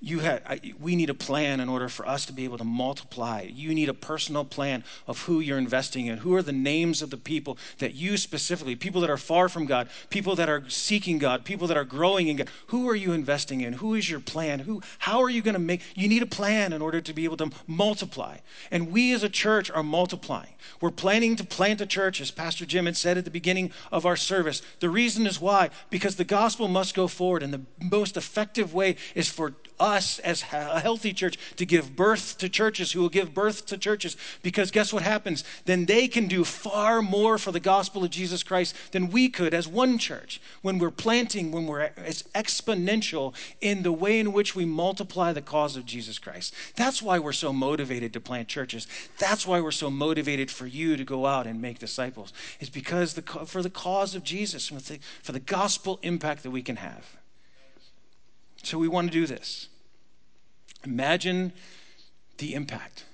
you 0.04 0.20
have, 0.20 0.60
we 0.82 0.98
need 0.98 1.10
a 1.10 1.14
plan 1.14 1.62
in 1.62 1.70
order 1.70 1.88
for 1.88 2.06
us 2.06 2.26
to 2.26 2.34
be 2.34 2.44
able 2.44 2.58
to 2.58 2.66
multiply. 2.66 3.48
You 3.50 3.74
need 3.74 3.88
a 3.88 3.94
personal 3.94 4.44
plan 4.44 4.84
of 5.08 5.22
who 5.22 5.40
you're 5.40 5.58
investing 5.58 6.08
in. 6.08 6.18
Who 6.18 6.36
are 6.36 6.42
the 6.42 6.52
names 6.52 7.02
of 7.02 7.10
the 7.10 7.16
people 7.16 7.58
that 7.78 7.96
you 7.96 8.18
specifically, 8.18 8.76
people 8.76 9.00
that 9.00 9.10
are 9.10 9.18
far 9.18 9.48
from 9.48 9.66
God, 9.66 9.88
people 10.10 10.36
that 10.36 10.50
are 10.50 10.66
seeking 10.68 11.20
God, 11.20 11.46
people 11.46 11.68
that 11.68 11.78
are 11.78 11.86
growing 11.86 12.28
in 12.28 12.36
God. 12.36 12.50
Who 12.68 12.90
are 12.90 12.96
you 12.96 13.14
investing 13.14 13.62
in? 13.62 13.74
Who 13.74 13.96
is 13.96 14.10
your 14.10 14.20
plan? 14.20 14.60
Who, 14.60 14.82
how 15.00 15.22
are 15.22 15.30
you 15.30 15.42
going 15.42 15.54
to 15.54 15.60
make? 15.60 15.82
You 15.96 16.10
need 16.10 16.22
a 16.22 16.28
plan 16.28 16.74
in 16.74 16.82
order 16.82 17.00
to 17.00 17.14
be 17.14 17.24
able 17.24 17.38
to 17.38 17.52
multiply. 17.66 18.40
And 18.72 18.92
we 18.92 19.14
as 19.14 19.24
a 19.24 19.30
church 19.30 19.72
are 19.72 19.84
multiplying. 19.84 20.54
We're 20.82 20.92
planning 20.92 21.38
to 21.38 21.46
plant 21.46 21.80
a 21.80 21.86
church, 21.86 22.20
as 22.20 22.30
Pastor 22.30 22.66
Jim 22.66 22.88
had 22.88 22.98
said 22.98 23.18
at 23.18 23.24
the 23.24 23.32
beginning 23.32 23.72
of 23.90 24.06
our 24.06 24.18
service. 24.18 24.62
The 24.82 24.90
reason 24.90 25.26
is 25.26 25.40
why? 25.40 25.70
Because 25.90 26.18
the 26.18 26.26
gospel 26.26 26.68
must 26.68 26.94
go 26.94 27.08
forward, 27.08 27.42
and 27.42 27.54
the 27.54 27.62
most 27.82 28.18
effective 28.18 28.74
way 28.74 28.98
is 29.16 29.30
for 29.30 29.54
us 29.80 29.93
as 29.96 30.44
a 30.52 30.80
healthy 30.80 31.14
church 31.14 31.38
to 31.58 31.66
give 31.66 31.96
birth 31.96 32.38
to 32.40 32.50
churches 32.50 32.92
who 32.92 33.02
will 33.02 33.10
give 33.10 33.34
birth 33.34 33.66
to 33.68 33.78
churches 33.78 34.18
because 34.42 34.72
guess 34.72 34.94
what 34.94 35.04
happens? 35.04 35.44
Then 35.66 35.86
they 35.86 36.08
can 36.08 36.28
do 36.28 36.44
far 36.44 37.02
more 37.02 37.38
for 37.38 37.52
the 37.52 37.60
gospel 37.60 38.04
of 38.04 38.10
Jesus 38.10 38.44
Christ 38.44 38.76
than 38.92 39.10
we 39.10 39.30
could 39.30 39.54
as 39.54 39.68
one 39.68 39.98
church 39.98 40.42
when 40.62 40.80
we're 40.80 40.92
planting, 40.92 41.52
when 41.52 41.68
we're 41.68 41.92
it's 41.98 42.24
exponential 42.36 43.34
in 43.62 43.84
the 43.84 43.92
way 43.92 44.20
in 44.20 44.34
which 44.34 44.56
we 44.56 44.66
multiply 44.66 45.34
the 45.34 45.42
cause 45.42 45.78
of 45.78 45.86
Jesus 45.86 46.20
Christ. 46.20 46.54
That's 46.76 47.02
why 47.02 47.20
we're 47.20 47.34
so 47.34 47.54
motivated 47.54 48.14
to 48.14 48.20
plant 48.20 48.48
churches. 48.48 48.88
That's 49.18 49.46
why 49.46 49.62
we're 49.62 49.72
so 49.72 49.90
motivated 49.90 50.50
for 50.50 50.68
you 50.68 50.98
to 50.98 51.04
go 51.04 51.26
out 51.26 51.48
and 51.48 51.62
make 51.62 51.80
disciples. 51.80 52.34
It's 52.60 52.70
because 52.70 53.14
the, 53.14 53.22
for 53.22 53.62
the 53.62 53.70
cause 53.70 54.16
of 54.16 54.24
Jesus, 54.24 54.70
for 55.22 55.32
the 55.32 55.40
gospel 55.40 56.00
impact 56.02 56.44
that 56.44 56.52
we 56.52 56.62
can 56.62 56.78
have. 56.78 57.18
So 58.64 58.78
we 58.78 58.88
want 58.88 59.12
to 59.12 59.12
do 59.12 59.28
this. 59.28 59.68
Imagine 60.84 61.54
the 62.38 62.54
impact. 62.54 63.06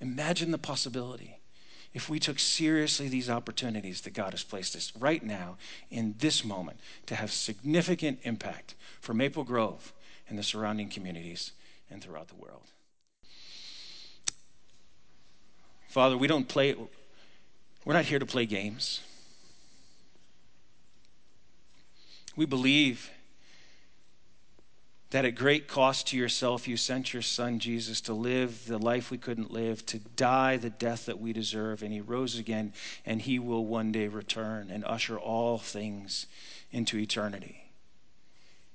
Imagine 0.00 0.50
the 0.50 0.58
possibility 0.58 1.38
if 1.94 2.08
we 2.08 2.20
took 2.20 2.38
seriously 2.38 3.08
these 3.08 3.30
opportunities 3.30 4.02
that 4.02 4.12
God 4.12 4.32
has 4.32 4.44
placed 4.44 4.76
us 4.76 4.92
right 4.98 5.22
now 5.22 5.56
in 5.90 6.14
this 6.18 6.44
moment 6.44 6.78
to 7.06 7.14
have 7.14 7.32
significant 7.32 8.20
impact 8.22 8.74
for 9.00 9.14
Maple 9.14 9.44
Grove 9.44 9.92
and 10.28 10.38
the 10.38 10.42
surrounding 10.42 10.88
communities 10.88 11.52
and 11.90 12.02
throughout 12.02 12.28
the 12.28 12.34
world. 12.34 12.70
Father, 15.88 16.16
we 16.16 16.28
don't 16.28 16.46
play, 16.46 16.76
we're 17.84 17.94
not 17.94 18.04
here 18.04 18.18
to 18.18 18.26
play 18.26 18.46
games. 18.46 19.00
We 22.36 22.46
believe 22.46 23.10
that 25.10 25.24
at 25.24 25.34
great 25.34 25.68
cost 25.68 26.08
to 26.08 26.16
yourself, 26.16 26.68
you 26.68 26.76
sent 26.76 27.14
your 27.14 27.22
son 27.22 27.58
Jesus 27.58 28.00
to 28.02 28.12
live 28.12 28.66
the 28.66 28.78
life 28.78 29.10
we 29.10 29.16
couldn't 29.16 29.50
live, 29.50 29.84
to 29.86 29.98
die 29.98 30.58
the 30.58 30.70
death 30.70 31.06
that 31.06 31.18
we 31.18 31.32
deserve, 31.32 31.82
and 31.82 31.92
he 31.92 32.00
rose 32.00 32.38
again, 32.38 32.74
and 33.06 33.22
he 33.22 33.38
will 33.38 33.64
one 33.64 33.90
day 33.90 34.06
return 34.08 34.70
and 34.70 34.84
usher 34.84 35.18
all 35.18 35.56
things 35.56 36.26
into 36.70 36.98
eternity. 36.98 37.70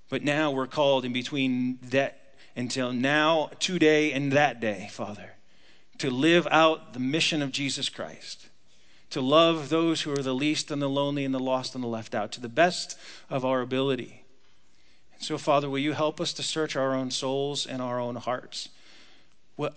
But 0.10 0.24
now 0.24 0.50
we're 0.50 0.68
called 0.68 1.06
in 1.06 1.14
between 1.14 1.78
that 1.84 2.20
until 2.56 2.92
now, 2.94 3.50
today, 3.60 4.12
and 4.12 4.32
that 4.32 4.60
day, 4.60 4.88
Father, 4.92 5.34
to 6.00 6.10
live 6.10 6.48
out 6.50 6.94
the 6.94 7.00
mission 7.00 7.42
of 7.42 7.52
Jesus 7.52 7.90
Christ, 7.90 8.48
to 9.12 9.22
love 9.22 9.70
those 9.70 10.02
who 10.02 10.12
are 10.12 10.24
the 10.24 10.34
least 10.34 10.72
and 10.72 10.82
the 10.82 10.90
lonely 10.90 11.26
and 11.26 11.34
the 11.34 11.40
lost 11.40 11.76
and 11.76 11.84
the 11.84 11.88
left 11.88 12.16
out 12.16 12.32
to 12.32 12.42
the 12.42 12.50
best 12.50 12.98
of 13.30 13.46
our 13.46 13.62
ability 13.62 14.23
so, 15.24 15.38
Father, 15.38 15.70
will 15.70 15.80
you 15.80 15.94
help 15.94 16.20
us 16.20 16.34
to 16.34 16.44
search 16.44 16.76
our 16.76 16.94
own 16.94 17.12
souls 17.12 17.66
and 17.66 17.82
our 17.82 18.00
own 18.00 18.16
hearts? 18.16 18.70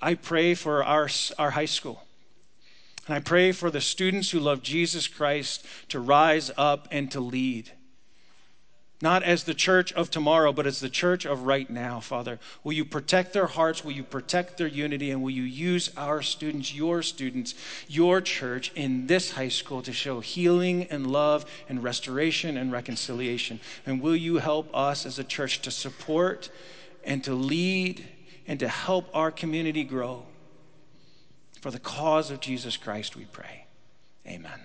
I 0.00 0.14
pray 0.14 0.54
for 0.54 0.82
our, 0.82 1.08
our 1.38 1.50
high 1.50 1.66
school. 1.66 2.02
And 3.06 3.14
I 3.14 3.20
pray 3.20 3.52
for 3.52 3.70
the 3.70 3.80
students 3.80 4.30
who 4.30 4.40
love 4.40 4.62
Jesus 4.62 5.06
Christ 5.06 5.64
to 5.88 6.00
rise 6.00 6.50
up 6.56 6.88
and 6.90 7.10
to 7.12 7.20
lead 7.20 7.70
not 9.02 9.22
as 9.22 9.44
the 9.44 9.54
church 9.54 9.92
of 9.92 10.10
tomorrow, 10.10 10.52
but 10.52 10.66
as 10.66 10.80
the 10.80 10.88
church 10.88 11.26
of 11.26 11.42
right 11.42 11.68
now, 11.68 12.00
Father. 12.00 12.38
Will 12.64 12.72
you 12.72 12.84
protect 12.84 13.34
their 13.34 13.46
hearts? 13.46 13.84
Will 13.84 13.92
you 13.92 14.02
protect 14.02 14.56
their 14.56 14.66
unity? 14.66 15.10
And 15.10 15.22
will 15.22 15.30
you 15.30 15.42
use 15.42 15.90
our 15.96 16.22
students, 16.22 16.74
your 16.74 17.02
students, 17.02 17.54
your 17.88 18.22
church 18.22 18.72
in 18.74 19.06
this 19.06 19.32
high 19.32 19.50
school 19.50 19.82
to 19.82 19.92
show 19.92 20.20
healing 20.20 20.84
and 20.84 21.06
love 21.06 21.44
and 21.68 21.82
restoration 21.82 22.56
and 22.56 22.72
reconciliation? 22.72 23.60
And 23.84 24.00
will 24.00 24.16
you 24.16 24.38
help 24.38 24.74
us 24.74 25.04
as 25.04 25.18
a 25.18 25.24
church 25.24 25.60
to 25.62 25.70
support 25.70 26.48
and 27.04 27.22
to 27.24 27.34
lead 27.34 28.06
and 28.46 28.58
to 28.60 28.68
help 28.68 29.10
our 29.14 29.30
community 29.30 29.84
grow? 29.84 30.24
For 31.60 31.70
the 31.70 31.78
cause 31.80 32.30
of 32.30 32.40
Jesus 32.40 32.76
Christ, 32.76 33.14
we 33.14 33.26
pray. 33.26 33.66
Amen. 34.26 34.60